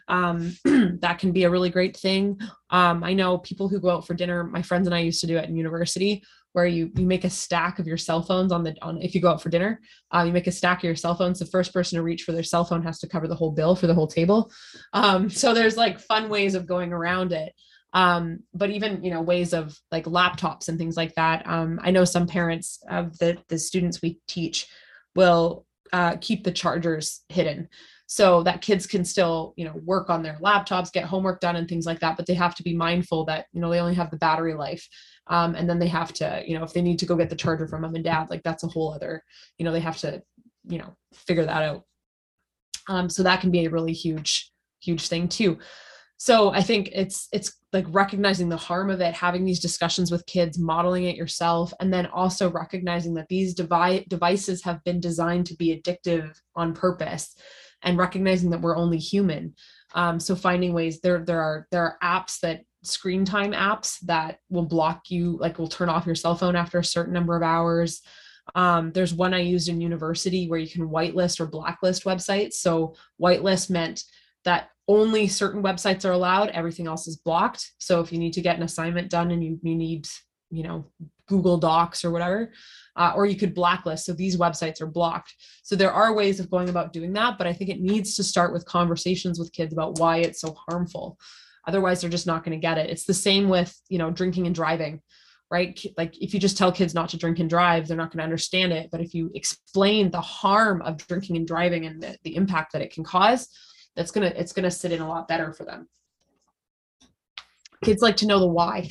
Um, 0.08 0.56
that 1.02 1.20
can 1.20 1.32
be 1.32 1.44
a 1.44 1.50
really 1.50 1.70
great 1.70 1.98
thing. 1.98 2.40
Um, 2.70 3.04
i 3.04 3.14
know 3.14 3.38
people 3.38 3.70
who 3.70 3.80
go 3.80 3.92
out 3.92 4.08
for 4.08 4.16
dinner 4.16 4.44
my 4.44 4.64
friends 4.64 4.88
and 4.88 4.96
i 4.96 5.00
used 5.00 5.22
to 5.22 5.28
do 5.28 5.38
it 5.38 5.48
in 5.48 5.56
university 5.56 6.24
where 6.54 6.66
you 6.66 6.90
you 6.96 7.06
make 7.06 7.24
a 7.24 7.30
stack 7.30 7.78
of 7.78 7.86
your 7.86 7.98
cell 7.98 8.24
phones 8.24 8.52
on 8.52 8.64
the 8.64 8.76
on 8.82 9.00
if 9.02 9.14
you 9.14 9.22
go 9.22 9.30
out 9.30 9.42
for 9.42 9.50
dinner 9.50 9.80
uh, 10.14 10.24
you 10.24 10.32
make 10.32 10.48
a 10.48 10.52
stack 10.52 10.80
of 10.80 10.84
your 10.84 10.96
cell 10.96 11.16
phones. 11.16 11.40
The 11.40 11.46
first 11.48 11.74
person 11.74 11.98
to 11.98 12.04
reach 12.04 12.24
for 12.24 12.32
their 12.32 12.44
cell 12.44 12.64
phone 12.64 12.84
has 12.84 13.00
to 13.00 13.08
cover 13.08 13.28
the 13.28 13.36
whole 13.36 13.52
bill 13.52 13.76
for 13.76 13.88
the 13.88 13.94
whole 13.94 14.08
table. 14.08 14.52
Um, 14.94 15.30
so 15.30 15.54
there's 15.54 15.76
like 15.76 16.00
fun 16.00 16.30
ways 16.30 16.56
of 16.56 16.68
going 16.68 16.94
around 16.94 17.34
it 17.34 17.54
um, 17.94 18.40
but 18.54 18.70
even 18.70 19.04
you 19.04 19.12
know 19.12 19.22
ways 19.22 19.54
of 19.54 19.78
like 19.92 20.06
laptops 20.06 20.68
and 20.68 20.78
things 20.78 20.98
like 20.98 21.14
that 21.16 21.48
um, 21.48 21.80
i 21.84 21.92
know 21.92 22.06
some 22.06 22.28
parents 22.28 22.80
of 22.90 23.18
the 23.20 23.38
the 23.50 23.58
students 23.58 24.02
we 24.02 24.20
teach 24.28 24.68
will 25.16 25.66
uh, 25.94 26.16
keep 26.20 26.44
the 26.44 26.52
chargers 26.52 27.22
hidden. 27.30 27.70
So 28.08 28.44
that 28.44 28.62
kids 28.62 28.86
can 28.86 29.06
still 29.06 29.54
you 29.56 29.66
know 29.66 29.80
work 29.86 30.10
on 30.10 30.22
their 30.22 30.38
laptops 30.42 30.92
get 30.92 31.06
homework 31.06 31.40
done 31.40 31.56
and 31.56 31.68
things 31.70 31.86
like 31.86 32.00
that 32.02 32.18
but 32.18 32.26
they 32.26 32.34
have 32.34 32.54
to 32.56 32.64
be 32.64 32.76
mindful 32.76 33.26
that 33.26 33.46
you 33.54 33.62
know 33.62 33.70
they 33.70 33.80
only 33.80 33.94
have 33.96 34.12
the 34.12 34.18
battery 34.18 34.54
life. 34.54 34.88
Um, 35.28 35.56
and 35.56 35.70
then 35.70 35.80
they 35.80 35.88
have 35.88 36.12
to 36.14 36.44
you 36.46 36.58
know 36.58 36.64
if 36.64 36.74
they 36.74 36.82
need 36.82 37.00
to 37.00 37.06
go 37.06 37.16
get 37.16 37.30
the 37.30 37.36
charger 37.36 37.68
from 37.68 37.82
mom 37.82 37.96
and 37.96 38.04
dad 38.04 38.30
like 38.30 38.44
that's 38.44 38.64
a 38.64 38.68
whole 38.68 38.94
other 38.94 39.24
you 39.58 39.64
know 39.64 39.72
they 39.72 39.80
have 39.80 39.98
to 40.00 40.22
you 40.68 40.80
know 40.80 40.96
figure 41.14 41.46
that 41.46 41.64
out. 41.64 41.84
Um, 42.90 43.10
so 43.10 43.24
that 43.24 43.40
can 43.40 43.52
be 43.52 43.66
a 43.66 43.70
really 43.70 43.94
huge 43.94 44.52
huge 44.82 45.08
thing 45.08 45.30
too 45.30 45.58
so 46.24 46.52
i 46.54 46.62
think 46.62 46.90
it's 46.94 47.28
it's 47.34 47.60
like 47.74 47.86
recognizing 47.90 48.48
the 48.48 48.56
harm 48.56 48.90
of 48.90 49.02
it 49.02 49.14
having 49.14 49.44
these 49.44 49.60
discussions 49.60 50.12
with 50.12 50.26
kids 50.26 50.58
modeling 50.58 51.06
it 51.06 51.18
yourself 51.18 51.74
and 51.80 51.94
then 51.94 52.06
also 52.08 52.50
recognizing 52.52 53.14
that 53.14 53.28
these 53.30 53.54
devi- 53.54 54.06
devices 54.08 54.64
have 54.64 54.84
been 54.84 55.00
designed 55.00 55.46
to 55.46 55.56
be 55.56 55.76
addictive 55.76 56.32
on 56.56 56.74
purpose 56.74 57.36
and 57.84 57.98
recognizing 57.98 58.50
that 58.50 58.62
we're 58.62 58.78
only 58.78 58.98
human. 58.98 59.54
Um, 59.94 60.20
so 60.20 60.36
finding 60.36 60.74
ways 60.74 61.02
there 61.02 61.20
there 61.20 61.42
are 61.42 61.68
there 61.72 61.84
are 61.84 61.98
apps 62.02 62.40
that 62.40 62.62
screen 62.84 63.24
time 63.24 63.52
apps 63.52 64.00
that 64.02 64.40
will 64.50 64.66
block 64.66 65.10
you 65.10 65.38
like 65.40 65.60
will 65.60 65.68
turn 65.68 65.90
off 65.90 66.06
your 66.06 66.16
cell 66.16 66.36
phone 66.36 66.56
after 66.56 66.80
a 66.80 66.86
certain 66.86 67.14
number 67.14 67.36
of 67.36 67.44
hours. 67.44 68.02
Um, 68.56 68.92
there's 68.92 69.14
one 69.14 69.34
i 69.34 69.40
used 69.40 69.70
in 69.70 69.80
university 69.80 70.50
where 70.50 70.60
you 70.60 70.70
can 70.70 70.90
whitelist 70.90 71.40
or 71.40 71.48
blacklist 71.48 72.04
websites. 72.04 72.54
So 72.54 72.96
whitelist 73.22 73.70
meant 73.70 74.04
that 74.46 74.70
only 74.88 75.28
certain 75.28 75.64
websites 75.64 76.06
are 76.06 76.12
allowed 76.12 76.50
everything 76.50 76.88
else 76.88 77.08
is 77.08 77.18
blocked. 77.18 77.72
So 77.78 78.02
if 78.02 78.12
you 78.12 78.20
need 78.20 78.34
to 78.34 78.42
get 78.42 78.58
an 78.58 78.64
assignment 78.64 79.10
done 79.10 79.32
and 79.32 79.44
you, 79.44 79.60
you 79.62 79.76
need 79.76 80.08
you 80.50 80.64
know 80.64 80.86
google 81.28 81.58
docs 81.58 82.04
or 82.04 82.12
whatever 82.12 82.52
uh, 82.96 83.14
or 83.16 83.26
you 83.26 83.36
could 83.36 83.56
blacklist. 83.56 84.06
So 84.06 84.14
these 84.14 84.38
websites 84.38 84.82
are 84.82 84.88
blocked. 84.88 85.34
So 85.64 85.76
there 85.76 85.92
are 85.92 86.14
ways 86.14 86.40
of 86.40 86.52
going 86.52 86.70
about 86.70 86.94
doing 86.94 87.14
that 87.14 87.38
but 87.38 87.48
i 87.48 87.54
think 87.54 87.70
it 87.70 87.80
needs 87.80 88.16
to 88.16 88.24
start 88.24 88.54
with 88.54 88.66
conversations 88.66 89.40
with 89.40 89.54
kids 89.54 89.74
about 89.74 90.00
why 90.00 90.18
it's 90.18 90.42
so 90.42 90.56
harmful. 90.70 91.18
Otherwise 91.66 92.02
they're 92.02 92.10
just 92.10 92.28
not 92.28 92.44
going 92.44 92.58
to 92.58 92.62
get 92.62 92.78
it. 92.78 92.90
It's 92.90 93.06
the 93.06 93.14
same 93.14 93.48
with 93.48 93.74
you 93.88 93.98
know 93.98 94.12
drinking 94.12 94.48
and 94.48 94.56
driving 94.56 95.02
right? 95.52 95.80
Like 95.98 96.20
if 96.20 96.34
you 96.34 96.40
just 96.40 96.58
tell 96.58 96.72
kids 96.72 96.96
not 96.96 97.10
to 97.10 97.18
drink 97.18 97.40
and 97.40 97.50
drive 97.50 97.88
they're 97.88 97.96
not 97.96 98.12
going 98.12 98.18
to 98.18 98.24
understand 98.24 98.74
it. 98.74 98.90
But 98.92 99.02
if 99.02 99.14
you 99.14 99.32
explain 99.34 100.12
the 100.12 100.22
harm 100.22 100.82
of 100.82 100.98
drinking 100.98 101.38
and 101.38 101.48
driving 101.48 101.86
and 101.86 102.02
the, 102.02 102.18
the 102.24 102.36
impact 102.36 102.74
that 102.74 102.82
it 102.82 102.92
can 102.92 103.04
cause 103.04 103.48
that's 103.96 104.12
going 104.12 104.30
to 104.30 104.40
it's 104.40 104.54
going 104.54 104.64
to 104.64 104.72
sit 104.72 104.92
in 104.92 105.02
a 105.02 105.08
lot 105.08 105.28
better 105.28 105.54
for 105.54 105.66
them. 105.66 105.88
Kids 107.84 108.02
like 108.02 108.16
to 108.18 108.28
know 108.28 108.40
the 108.40 108.48
why 108.48 108.90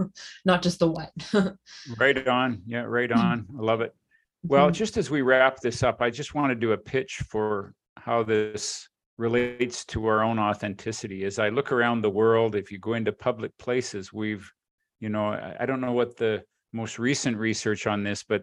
not 0.44 0.62
just 0.62 0.78
the 0.78 0.88
what. 0.90 1.10
Right 1.98 2.26
on. 2.28 2.62
Yeah 2.66 2.82
right 2.82 3.10
on. 3.10 3.46
I 3.58 3.62
love 3.62 3.80
it. 3.80 3.94
Well 4.42 4.68
Mhm. 4.70 4.74
just 4.74 4.96
as 4.98 5.10
we 5.10 5.22
wrap 5.22 5.60
this 5.60 5.82
up 5.82 6.02
i 6.02 6.10
just 6.10 6.34
want 6.34 6.50
to 6.50 6.54
do 6.54 6.72
a 6.72 6.78
pitch 6.78 7.22
for 7.28 7.74
how 7.96 8.22
this 8.22 8.88
relates 9.16 9.84
to 9.86 10.04
our 10.06 10.22
own 10.22 10.38
authenticity. 10.38 11.24
As 11.24 11.38
i 11.38 11.48
look 11.48 11.72
around 11.72 12.02
the 12.02 12.10
world 12.10 12.54
if 12.54 12.70
you 12.70 12.78
go 12.78 12.94
into 12.94 13.12
public 13.12 13.56
places 13.58 14.12
we've 14.12 14.50
you 15.00 15.08
know 15.08 15.28
i, 15.28 15.56
I 15.60 15.66
don't 15.66 15.80
know 15.80 15.92
what 15.92 16.16
the 16.16 16.42
most 16.72 16.98
recent 16.98 17.36
research 17.38 17.86
on 17.86 18.02
this 18.04 18.22
but 18.22 18.42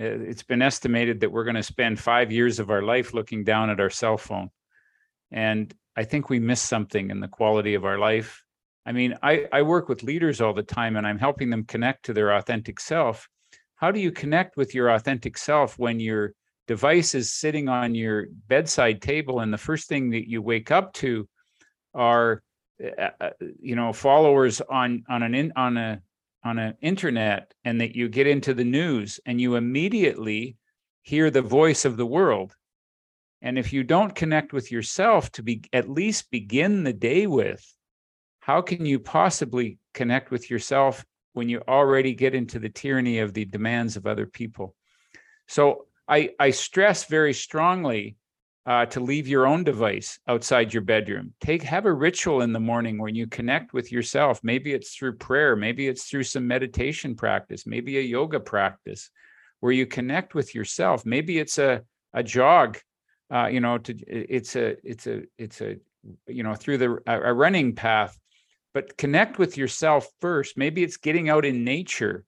uh, 0.00 0.04
it's 0.30 0.42
been 0.42 0.60
estimated 0.62 1.20
that 1.20 1.30
we're 1.32 1.44
going 1.44 1.56
to 1.56 1.62
spend 1.62 1.98
five 1.98 2.30
years 2.32 2.58
of 2.58 2.68
our 2.70 2.82
life 2.82 3.14
looking 3.14 3.42
down 3.44 3.70
at 3.70 3.80
our 3.80 3.90
cell 3.90 4.18
phone 4.18 4.50
and 5.32 5.74
i 5.96 6.04
think 6.04 6.28
we 6.28 6.38
miss 6.38 6.60
something 6.60 7.10
in 7.10 7.20
the 7.20 7.28
quality 7.28 7.74
of 7.74 7.84
our 7.84 7.98
life. 7.98 8.42
I 8.86 8.92
mean 8.92 9.14
i 9.22 9.46
i 9.52 9.62
work 9.62 9.88
with 9.88 10.02
leaders 10.02 10.40
all 10.40 10.54
the 10.54 10.62
time 10.62 10.96
and 10.96 11.06
i'm 11.06 11.18
helping 11.18 11.50
them 11.50 11.64
connect 11.64 12.04
to 12.06 12.12
their 12.12 12.32
authentic 12.32 12.80
self. 12.80 13.28
How 13.76 13.90
do 13.90 14.00
you 14.00 14.12
connect 14.12 14.56
with 14.56 14.74
your 14.74 14.90
authentic 14.90 15.38
self 15.38 15.78
when 15.78 16.00
your 16.00 16.34
device 16.66 17.14
is 17.14 17.32
sitting 17.32 17.68
on 17.68 17.94
your 17.94 18.26
bedside 18.46 19.02
table 19.02 19.40
and 19.40 19.52
the 19.52 19.58
first 19.58 19.88
thing 19.88 20.10
that 20.10 20.28
you 20.28 20.40
wake 20.42 20.70
up 20.70 20.92
to 20.94 21.28
are 21.94 22.42
uh, 22.98 23.30
you 23.58 23.76
know 23.76 23.92
followers 23.92 24.60
on 24.60 25.02
on 25.08 25.22
an 25.22 25.34
in, 25.34 25.52
on 25.56 25.76
a 25.76 26.00
on 26.44 26.58
an 26.58 26.74
internet 26.80 27.52
and 27.64 27.80
that 27.80 27.94
you 27.94 28.08
get 28.08 28.26
into 28.26 28.54
the 28.54 28.64
news 28.64 29.20
and 29.26 29.40
you 29.40 29.56
immediately 29.56 30.56
hear 31.02 31.30
the 31.30 31.42
voice 31.42 31.84
of 31.84 31.96
the 31.96 32.06
world 32.06 32.54
and 33.42 33.58
if 33.58 33.72
you 33.72 33.82
don't 33.82 34.14
connect 34.14 34.52
with 34.52 34.70
yourself 34.70 35.30
to 35.32 35.42
be 35.42 35.62
at 35.72 35.88
least 35.88 36.30
begin 36.30 36.84
the 36.84 36.92
day 36.92 37.26
with 37.26 37.64
how 38.40 38.60
can 38.60 38.86
you 38.86 38.98
possibly 38.98 39.78
connect 39.94 40.30
with 40.30 40.50
yourself 40.50 41.04
when 41.32 41.48
you 41.48 41.62
already 41.68 42.14
get 42.14 42.34
into 42.34 42.58
the 42.58 42.68
tyranny 42.68 43.18
of 43.20 43.32
the 43.32 43.44
demands 43.44 43.96
of 43.96 44.06
other 44.06 44.26
people 44.26 44.74
so 45.46 45.86
I, 46.10 46.30
I 46.40 46.50
stress 46.50 47.04
very 47.04 47.32
strongly 47.32 48.16
uh, 48.66 48.86
to 48.86 49.00
leave 49.00 49.26
your 49.26 49.46
own 49.46 49.64
device 49.64 50.18
outside 50.28 50.74
your 50.74 50.82
bedroom. 50.82 51.32
Take 51.40 51.62
have 51.62 51.86
a 51.86 51.92
ritual 51.92 52.42
in 52.42 52.52
the 52.52 52.60
morning 52.60 52.98
when 52.98 53.14
you 53.14 53.26
connect 53.26 53.72
with 53.72 53.90
yourself. 53.90 54.40
Maybe 54.42 54.72
it's 54.72 54.94
through 54.94 55.16
prayer, 55.16 55.56
maybe 55.56 55.88
it's 55.88 56.04
through 56.04 56.24
some 56.24 56.46
meditation 56.46 57.14
practice, 57.14 57.66
maybe 57.66 57.98
a 57.98 58.02
yoga 58.02 58.38
practice, 58.38 59.10
where 59.60 59.72
you 59.72 59.86
connect 59.86 60.34
with 60.34 60.54
yourself. 60.54 61.06
Maybe 61.06 61.38
it's 61.38 61.58
a 61.58 61.82
a 62.12 62.22
jog, 62.24 62.78
uh, 63.32 63.46
you 63.46 63.60
know. 63.60 63.78
To 63.78 63.94
it's 64.06 64.56
a 64.56 64.76
it's 64.88 65.06
a 65.06 65.22
it's 65.38 65.60
a 65.60 65.76
you 66.26 66.42
know 66.42 66.54
through 66.54 66.78
the 66.78 66.98
a, 67.06 67.32
running 67.32 67.74
path, 67.74 68.18
but 68.74 68.96
connect 68.96 69.38
with 69.38 69.56
yourself 69.56 70.08
first. 70.20 70.56
Maybe 70.56 70.82
it's 70.82 70.96
getting 70.96 71.28
out 71.28 71.44
in 71.44 71.64
nature 71.64 72.24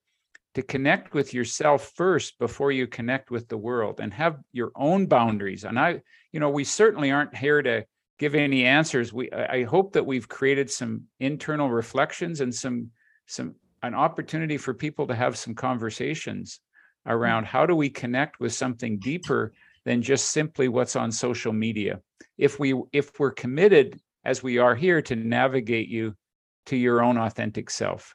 to 0.55 0.63
connect 0.63 1.15
with 1.15 1.33
yourself 1.33 1.93
first 1.97 2.39
before 2.39 2.73
you 2.73 2.87
connect 2.87 3.31
with 3.31 3.49
the 3.49 3.57
world 3.57 4.01
and 4.01 4.13
have 4.13 4.39
your 4.53 4.71
own 4.75 5.07
boundaries 5.07 5.65
and 5.65 5.79
i 5.79 6.01
you 6.33 6.41
know 6.41 6.51
we 6.51 6.65
certainly 6.65 7.11
aren't 7.11 7.35
here 7.35 7.63
to 7.63 7.85
give 8.19 8.35
any 8.35 8.65
answers 8.65 9.13
we 9.13 9.31
i 9.33 9.57
I 9.57 9.63
hope 9.65 9.93
that 9.93 10.07
we've 10.07 10.29
created 10.29 10.71
some 10.71 11.05
internal 11.21 11.71
reflections 11.71 12.41
and 12.41 12.55
some 12.55 12.91
some 13.27 13.55
an 13.83 13.95
opportunity 13.95 14.59
for 14.59 14.75
people 14.75 15.07
to 15.09 15.15
have 15.15 15.37
some 15.37 15.55
conversations 15.55 16.61
around 17.07 17.47
how 17.47 17.67
do 17.67 17.75
we 17.75 17.91
connect 17.91 18.39
with 18.39 18.53
something 18.53 18.99
deeper 18.99 19.53
than 19.85 20.03
just 20.03 20.31
simply 20.31 20.69
what's 20.69 20.97
on 20.97 21.11
social 21.11 21.53
media 21.53 22.01
if 22.39 22.59
we 22.59 22.75
if 22.93 23.19
we're 23.19 23.33
committed 23.33 24.01
as 24.25 24.43
we 24.43 24.59
are 24.59 24.75
here 24.75 25.03
to 25.03 25.17
navigate 25.17 25.89
you 25.89 26.15
to 26.67 26.77
your 26.77 27.03
own 27.03 27.19
authentic 27.19 27.71
self 27.71 28.15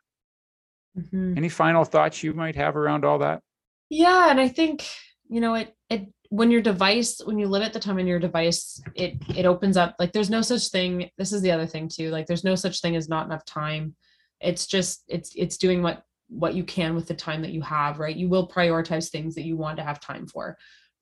Mhm. 0.98 1.38
any 1.38 1.50
final 1.50 1.84
thoughts 1.84 2.24
you 2.24 2.34
might 2.34 2.56
have 2.56 2.76
around 2.76 3.06
all 3.06 3.20
that? 3.20 3.42
Yeah, 3.90 4.32
and 4.32 4.40
I 4.40 4.48
think 4.48 4.88
you 5.30 5.42
know 5.42 5.54
it 5.56 5.76
it 5.90 6.08
when 6.30 6.52
your 6.52 6.62
device 6.62 7.22
when 7.24 7.38
you 7.38 7.48
limit 7.48 7.72
the 7.72 7.80
time 7.80 8.00
on 8.00 8.08
your 8.08 8.20
device, 8.20 8.82
it 8.96 9.16
it 9.36 9.46
opens 9.46 9.78
up 9.78 9.96
like 10.00 10.12
there's 10.12 10.30
no 10.30 10.42
such 10.42 10.70
thing. 10.70 11.10
This 11.18 11.32
is 11.34 11.42
the 11.42 11.52
other 11.52 11.68
thing 11.68 11.88
too. 11.88 12.10
Like 12.10 12.26
there's 12.26 12.44
no 12.44 12.56
such 12.56 12.82
thing 12.82 12.96
as 12.96 13.08
not 13.08 13.28
enough 13.28 13.46
time. 13.46 13.96
It's 14.42 14.66
just 14.66 15.04
it's 15.08 15.32
it's 15.36 15.58
doing 15.58 15.84
what 15.84 16.04
what 16.30 16.56
you 16.56 16.64
can 16.64 16.96
with 16.96 17.08
the 17.08 17.14
time 17.14 17.42
that 17.44 17.54
you 17.54 17.62
have, 17.62 18.00
right? 18.00 18.16
You 18.16 18.28
will 18.28 18.48
prioritize 18.48 19.10
things 19.10 19.36
that 19.36 19.46
you 19.46 19.56
want 19.56 19.78
to 19.78 19.84
have 19.84 20.00
time 20.00 20.28
for. 20.28 20.58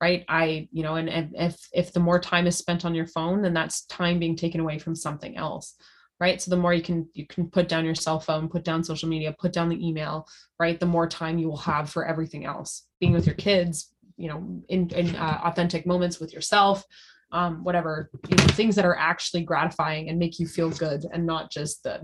Right. 0.05 0.23
I, 0.29 0.67
you 0.71 0.83
know, 0.83 0.97
and, 0.97 1.09
and 1.09 1.31
if 1.33 1.67
if 1.73 1.91
the 1.91 1.99
more 1.99 2.19
time 2.19 2.45
is 2.45 2.55
spent 2.55 2.85
on 2.85 2.93
your 2.93 3.07
phone, 3.07 3.41
then 3.41 3.55
that's 3.55 3.85
time 3.85 4.19
being 4.19 4.35
taken 4.35 4.61
away 4.61 4.77
from 4.77 4.95
something 4.95 5.35
else 5.35 5.75
right? 6.19 6.41
So 6.41 6.49
the 6.49 6.57
more 6.57 6.73
you 6.73 6.81
can 6.81 7.09
you 7.13 7.25
can 7.27 7.49
put 7.49 7.67
down 7.67 7.85
your 7.85 7.95
cell 7.95 8.19
phone 8.19 8.47
put 8.47 8.63
down 8.63 8.83
social 8.83 9.09
media 9.09 9.35
put 9.37 9.51
down 9.51 9.67
the 9.67 9.85
email 9.85 10.27
right? 10.59 10.79
The 10.79 10.85
more 10.85 11.07
time 11.07 11.39
you 11.39 11.47
will 11.47 11.57
have 11.57 11.89
for 11.89 12.05
everything 12.05 12.45
else. 12.45 12.87
Being 12.99 13.13
with 13.13 13.25
your 13.25 13.35
kids 13.35 13.91
you 14.15 14.29
know 14.29 14.61
in, 14.69 14.89
in 14.91 15.15
uh, 15.15 15.41
authentic 15.43 15.85
moments 15.85 16.19
with 16.19 16.33
yourself 16.33 16.85
um, 17.31 17.63
whatever 17.63 18.09
you 18.29 18.37
know, 18.37 18.47
things 18.49 18.75
that 18.75 18.85
are 18.85 18.95
actually 18.95 19.43
gratifying 19.43 20.09
and 20.09 20.19
make 20.19 20.39
you 20.39 20.47
feel 20.47 20.69
good 20.69 21.05
and 21.11 21.25
not 21.25 21.51
just 21.51 21.83
the 21.83 21.95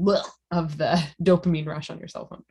of 0.52 0.78
the 0.78 1.02
dopamine 1.24 1.68
rush 1.68 1.90
on 1.90 2.00
your 2.00 2.08
cell 2.08 2.28
phone 2.28 2.44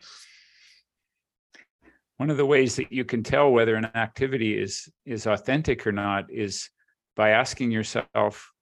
One 2.20 2.28
of 2.28 2.36
the 2.36 2.44
ways 2.44 2.76
that 2.76 2.92
you 2.92 3.06
can 3.06 3.22
tell 3.22 3.50
whether 3.50 3.76
an 3.76 3.86
activity 3.94 4.52
is 4.52 4.92
is 5.06 5.26
authentic 5.26 5.86
or 5.86 5.92
not 5.92 6.30
is 6.30 6.68
by 7.16 7.30
asking 7.30 7.70
yourself 7.70 8.52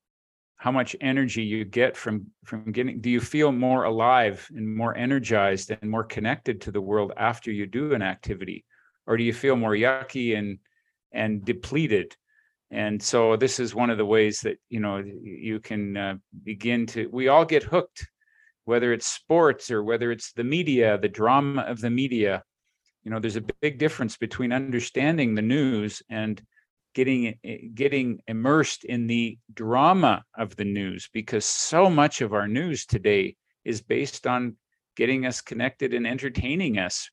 how 0.59 0.71
much 0.71 0.95
energy 1.01 1.43
you 1.43 1.65
get 1.65 1.97
from 1.97 2.29
from 2.45 2.71
getting 2.71 3.01
do 3.01 3.11
you 3.11 3.19
feel 3.19 3.51
more 3.51 3.83
alive 3.83 4.47
and 4.55 4.77
more 4.77 4.97
energized 4.97 5.73
and 5.73 5.91
more 5.91 6.05
connected 6.05 6.61
to 6.61 6.71
the 6.71 6.81
world 6.81 7.11
after 7.17 7.51
you 7.51 7.67
do 7.67 7.95
an 7.95 8.01
activity? 8.01 8.65
Or 9.09 9.17
do 9.17 9.25
you 9.25 9.33
feel 9.33 9.57
more 9.57 9.75
yucky 9.75 10.39
and 10.39 10.61
and 11.11 11.45
depleted? 11.45 12.15
And 12.71 13.03
so 13.03 13.35
this 13.35 13.59
is 13.59 13.75
one 13.75 13.91
of 13.91 13.99
the 13.99 14.07
ways 14.07 14.39
that 14.43 14.59
you 14.69 14.79
know 14.79 15.03
you 15.21 15.59
can 15.59 15.97
uh, 15.97 16.15
begin 16.45 16.87
to 16.95 17.09
we 17.13 17.27
all 17.27 17.45
get 17.45 17.65
hooked 17.65 18.07
whether 18.67 18.93
it's 18.93 19.07
sports 19.07 19.69
or 19.69 19.83
whether 19.83 20.13
it's 20.13 20.33
the 20.35 20.45
media 20.45 20.97
the 20.97 21.09
drama 21.09 21.63
of 21.63 21.81
the 21.81 21.91
media 21.91 22.45
you 23.05 23.11
know 23.11 23.21
there's 23.21 23.37
a 23.37 23.41
big 23.41 23.79
difference 23.79 24.17
between 24.17 24.53
understanding 24.53 25.35
the 25.35 25.43
news 25.43 26.03
and 26.09 26.43
getting 26.95 27.39
getting 27.75 28.21
immersed 28.27 28.85
in 28.85 29.07
the 29.07 29.39
drama 29.55 30.25
of 30.37 30.57
the 30.57 30.65
news 30.65 31.09
because 31.13 31.45
so 31.45 31.89
much 31.89 32.21
of 32.21 32.33
our 32.33 32.49
news 32.49 32.87
today 32.87 33.37
is 33.65 33.81
based 33.83 34.27
on 34.27 34.57
getting 34.97 35.27
us 35.27 35.41
connected 35.41 35.95
and 35.95 36.07
entertaining 36.07 36.79
us 36.79 37.11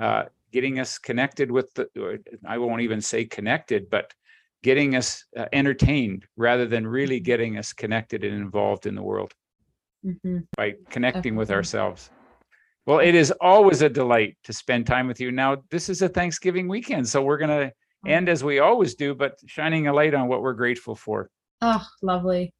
uh, 0.00 0.24
getting 0.52 0.78
us 0.80 0.98
connected 0.98 1.50
with 1.50 1.72
the 1.74 1.86
i 2.46 2.58
won't 2.58 2.82
even 2.82 3.00
say 3.00 3.24
connected 3.24 3.88
but 3.90 4.12
getting 4.62 4.94
us 4.96 5.24
uh, 5.36 5.46
entertained 5.52 6.24
rather 6.36 6.66
than 6.66 6.86
really 6.86 7.20
Mhm. 7.20 7.24
getting 7.24 7.58
us 7.58 7.72
connected 7.72 8.24
and 8.24 8.34
involved 8.34 8.86
in 8.86 8.94
the 8.94 9.02
world 9.02 9.32
Mhm. 10.04 10.46
by 10.56 10.74
connecting 10.90 11.36
with 11.36 11.50
ourselves 11.50 12.10
well 12.86 12.98
it 12.98 13.14
is 13.14 13.32
always 13.40 13.82
a 13.82 13.88
delight 13.88 14.36
to 14.44 14.52
spend 14.52 14.86
time 14.86 15.06
with 15.06 15.20
you 15.20 15.30
now 15.30 15.56
this 15.70 15.88
is 15.88 16.02
a 16.02 16.08
thanksgiving 16.08 16.68
weekend 16.68 17.08
so 17.08 17.22
we're 17.22 17.38
going 17.38 17.48
to 17.48 17.72
end 18.06 18.28
as 18.28 18.42
we 18.42 18.58
always 18.58 18.94
do, 18.94 19.14
but 19.14 19.38
shining 19.46 19.86
a 19.86 19.92
light 19.92 20.14
on 20.14 20.28
what 20.28 20.42
we're 20.42 20.54
grateful 20.54 20.94
for. 20.94 21.30
Oh, 21.60 21.84
lovely. 22.02 22.52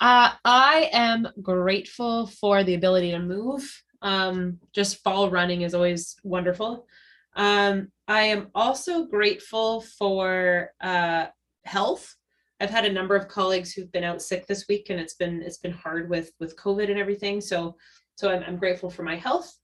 Uh, 0.00 0.30
I 0.44 0.90
am 0.92 1.28
grateful 1.42 2.26
for 2.26 2.62
the 2.62 2.74
ability 2.74 3.10
to 3.12 3.18
move. 3.18 3.82
Um, 4.02 4.60
just 4.74 5.02
fall 5.02 5.30
running 5.30 5.62
is 5.62 5.74
always 5.74 6.16
wonderful. 6.22 6.86
Um, 7.34 7.88
I 8.06 8.22
am 8.22 8.48
also 8.54 9.06
grateful 9.06 9.80
for 9.80 10.70
uh, 10.80 11.26
health. 11.64 12.14
I've 12.60 12.70
had 12.70 12.84
a 12.84 12.92
number 12.92 13.16
of 13.16 13.28
colleagues 13.28 13.72
who've 13.72 13.92
been 13.92 14.04
out 14.04 14.22
sick 14.22 14.46
this 14.46 14.66
week, 14.68 14.88
and 14.90 15.00
it's 15.00 15.14
been 15.14 15.42
it's 15.42 15.58
been 15.58 15.72
hard 15.72 16.08
with 16.08 16.32
with 16.40 16.56
COVID 16.56 16.88
and 16.88 16.98
everything. 16.98 17.40
So 17.40 17.76
so 18.16 18.30
I'm, 18.30 18.42
I'm 18.42 18.56
grateful 18.56 18.90
for 18.90 19.02
my 19.02 19.16
health, 19.16 19.54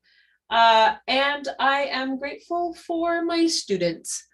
uh, 0.51 0.95
and 1.09 1.49
I 1.59 1.85
am 1.85 2.19
grateful 2.19 2.75
for 2.75 3.25
my 3.25 3.47
students. 3.47 4.25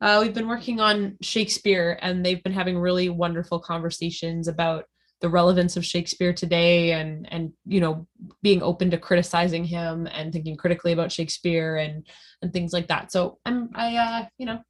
Uh, 0.00 0.18
we've 0.22 0.34
been 0.34 0.48
working 0.48 0.80
on 0.80 1.16
Shakespeare, 1.22 1.98
and 2.02 2.24
they've 2.24 2.42
been 2.42 2.52
having 2.52 2.78
really 2.78 3.08
wonderful 3.08 3.60
conversations 3.60 4.48
about 4.48 4.84
the 5.20 5.28
relevance 5.28 5.76
of 5.76 5.84
Shakespeare 5.84 6.32
today, 6.32 6.92
and 6.92 7.26
and 7.30 7.52
you 7.66 7.80
know 7.80 8.06
being 8.42 8.62
open 8.62 8.90
to 8.90 8.98
criticizing 8.98 9.64
him 9.64 10.06
and 10.06 10.32
thinking 10.32 10.56
critically 10.56 10.92
about 10.92 11.12
Shakespeare 11.12 11.76
and 11.76 12.06
and 12.42 12.52
things 12.52 12.72
like 12.72 12.88
that. 12.88 13.12
So 13.12 13.38
I'm 13.46 13.70
I 13.74 13.96
uh, 13.96 14.26
you 14.38 14.46
know 14.46 14.60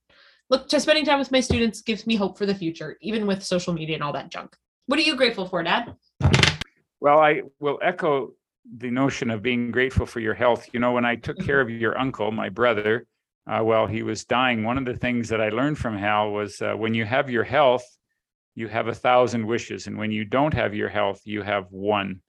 look 0.51 0.69
just 0.69 0.85
spending 0.85 1.05
time 1.05 1.19
with 1.19 1.33
my 1.33 1.41
students 1.41 1.83
gives 1.83 2.07
me 2.07 2.17
hope 2.17 2.39
for 2.39 2.47
the 2.47 2.55
future, 2.55 2.97
even 3.01 3.27
with 3.27 3.43
social 3.43 3.73
media 3.73 3.95
and 3.95 4.05
all 4.05 4.13
that 4.13 4.31
junk. 4.31 4.57
What 4.87 4.99
are 4.99 5.03
you 5.03 5.17
grateful 5.17 5.47
for, 5.47 5.63
Dad? 5.63 5.95
Well, 7.01 7.19
I 7.19 7.43
will 7.61 7.79
echo 7.83 8.33
the 8.75 8.91
notion 8.91 9.31
of 9.31 9.43
being 9.43 9.71
grateful 9.71 10.07
for 10.07 10.21
your 10.21 10.35
health. 10.35 10.69
You 10.73 10.81
know, 10.81 10.93
when 10.93 11.05
I 11.05 11.17
took 11.17 11.39
care 11.39 11.61
of 11.61 11.71
your 11.71 11.99
uncle, 11.99 12.31
my 12.33 12.49
brother, 12.49 13.07
uh, 13.47 13.61
while 13.61 13.87
he 13.87 14.03
was 14.03 14.25
dying, 14.25 14.65
one 14.65 14.79
of 14.79 14.85
the 14.85 14.97
things 14.97 15.29
that 15.29 15.41
I 15.41 15.51
learned 15.51 15.79
from 15.79 15.97
Hal 15.97 16.31
was 16.33 16.61
uh, 16.61 16.75
when 16.75 16.95
you 16.95 17.05
have 17.05 17.31
your 17.31 17.45
health, 17.45 17.85
you 18.55 18.69
have 18.69 18.89
a 18.89 18.95
thousand 18.95 19.47
wishes. 19.47 19.87
And 19.87 19.99
when 19.99 20.11
you 20.11 20.25
don't 20.25 20.55
have 20.55 20.75
your 20.75 20.89
health, 20.89 21.21
you 21.25 21.43
have 21.43 21.67
one. 21.71 22.23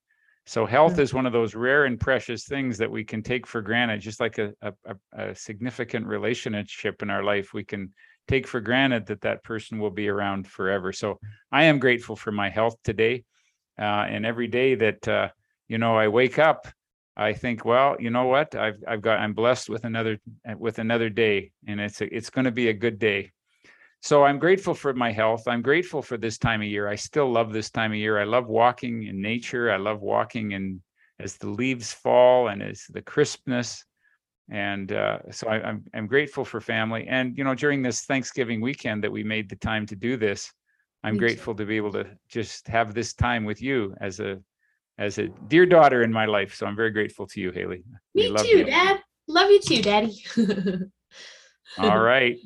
So 0.45 0.65
health 0.65 0.99
is 0.99 1.13
one 1.13 1.25
of 1.25 1.33
those 1.33 1.55
rare 1.55 1.85
and 1.85 1.99
precious 1.99 2.45
things 2.45 2.77
that 2.77 2.89
we 2.89 3.03
can 3.03 3.21
take 3.21 3.45
for 3.45 3.61
granted, 3.61 3.99
just 3.99 4.19
like 4.19 4.37
a, 4.37 4.53
a, 4.61 4.73
a- 4.85 5.29
a 5.29 5.35
significant 5.35 6.05
relationship 6.05 7.01
in 7.01 7.09
our 7.09 7.23
life. 7.23 7.53
We 7.53 7.65
can 7.65 7.93
take 8.27 8.47
for 8.47 8.61
granted 8.61 9.07
that 9.07 9.21
that 9.21 9.43
person 9.43 9.79
will 9.79 9.89
be 9.91 10.07
around 10.07 10.47
forever. 10.47 10.93
So 10.93 11.19
I 11.51 11.63
am 11.63 11.79
grateful 11.79 12.15
for 12.15 12.31
my 12.31 12.49
health 12.49 12.75
today. 12.83 13.23
Uh, 13.79 14.05
and 14.07 14.25
every 14.25 14.47
day 14.47 14.75
that, 14.75 15.07
uh, 15.07 15.29
you 15.67 15.77
know, 15.77 15.97
I 15.97 16.07
wake 16.07 16.39
up, 16.39 16.67
I 17.15 17.33
think, 17.33 17.65
well, 17.65 17.95
you 17.99 18.09
know 18.09 18.25
what? 18.25 18.55
I've, 18.55 18.83
I've 18.87 19.01
got, 19.01 19.19
I'm 19.19 19.33
blessed 19.33 19.69
with 19.69 19.85
another, 19.85 20.19
with 20.57 20.79
another 20.79 21.09
day 21.09 21.51
and 21.67 21.79
it's, 21.79 22.01
a, 22.01 22.15
it's 22.15 22.29
going 22.29 22.45
to 22.45 22.51
be 22.51 22.69
a 22.69 22.73
good 22.73 22.99
day. 22.99 23.31
So 24.01 24.23
I'm 24.23 24.37
grateful 24.37 24.75
for 24.75 24.93
my 24.93 25.11
health. 25.11 25.47
I'm 25.47 25.63
grateful 25.63 26.01
for 26.01 26.17
this 26.17 26.37
time 26.37 26.61
of 26.61 26.67
year. 26.67 26.87
I 26.87 26.95
still 26.95 27.31
love 27.31 27.51
this 27.51 27.71
time 27.71 27.91
of 27.91 27.97
year. 27.97 28.19
I 28.19 28.25
love 28.25 28.47
walking 28.47 29.03
in 29.07 29.21
nature. 29.21 29.71
I 29.71 29.77
love 29.77 30.01
walking 30.01 30.51
in 30.51 30.81
as 31.19 31.37
the 31.37 31.49
leaves 31.49 31.91
fall 31.91 32.49
and 32.49 32.61
as 32.61 32.85
the 32.89 33.01
crispness. 33.01 33.83
And 34.49 34.91
uh, 34.91 35.19
so 35.31 35.47
I, 35.47 35.61
I'm 35.61 35.83
I'm 35.93 36.07
grateful 36.07 36.45
for 36.45 36.61
family. 36.61 37.05
And 37.09 37.37
you 37.37 37.43
know, 37.43 37.55
during 37.55 37.81
this 37.81 38.03
Thanksgiving 38.03 38.61
weekend 38.61 39.03
that 39.03 39.11
we 39.11 39.23
made 39.23 39.49
the 39.49 39.57
time 39.57 39.85
to 39.87 39.95
do 39.95 40.15
this, 40.15 40.53
I'm 41.03 41.15
Me 41.15 41.19
too. 41.19 41.25
grateful 41.25 41.55
to 41.55 41.65
be 41.65 41.75
able 41.75 41.91
to 41.93 42.05
just 42.29 42.67
have 42.67 42.93
this 42.93 43.13
time 43.13 43.43
with 43.45 43.61
you 43.61 43.95
as 43.99 44.19
a 44.19 44.39
as 44.97 45.17
a 45.17 45.27
dear 45.47 45.65
daughter 45.65 46.03
in 46.03 46.11
my 46.11 46.25
life. 46.25 46.55
So 46.55 46.65
I'm 46.65 46.75
very 46.75 46.91
grateful 46.91 47.27
to 47.27 47.39
you, 47.39 47.51
Hayley. 47.51 47.83
Me 48.15 48.29
love 48.29 48.45
too, 48.45 48.59
you. 48.59 48.63
Dad. 48.65 48.99
Love 49.27 49.49
you 49.49 49.59
too, 49.59 49.81
Daddy. 49.81 50.23
All 51.77 51.99
right. 51.99 52.37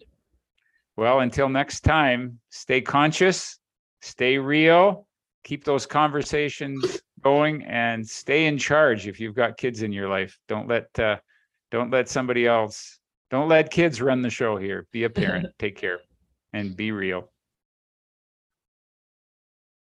Well, 0.97 1.21
until 1.21 1.47
next 1.47 1.81
time, 1.81 2.39
stay 2.49 2.81
conscious, 2.81 3.59
stay 4.01 4.37
real, 4.37 5.07
keep 5.43 5.63
those 5.63 5.85
conversations 5.85 7.01
going 7.21 7.63
and 7.63 8.07
stay 8.07 8.45
in 8.45 8.57
charge 8.57 9.07
if 9.07 9.19
you've 9.19 9.35
got 9.35 9.57
kids 9.57 9.83
in 9.83 9.91
your 9.91 10.09
life. 10.09 10.37
Don't 10.47 10.67
let 10.67 10.87
uh 10.99 11.17
don't 11.69 11.91
let 11.91 12.09
somebody 12.09 12.45
else 12.45 12.99
don't 13.29 13.47
let 13.47 13.71
kids 13.71 14.01
run 14.01 14.21
the 14.21 14.29
show 14.29 14.57
here. 14.57 14.87
Be 14.91 15.05
a 15.05 15.09
parent, 15.09 15.47
take 15.59 15.77
care 15.77 15.99
and 16.53 16.75
be 16.75 16.91
real. 16.91 17.30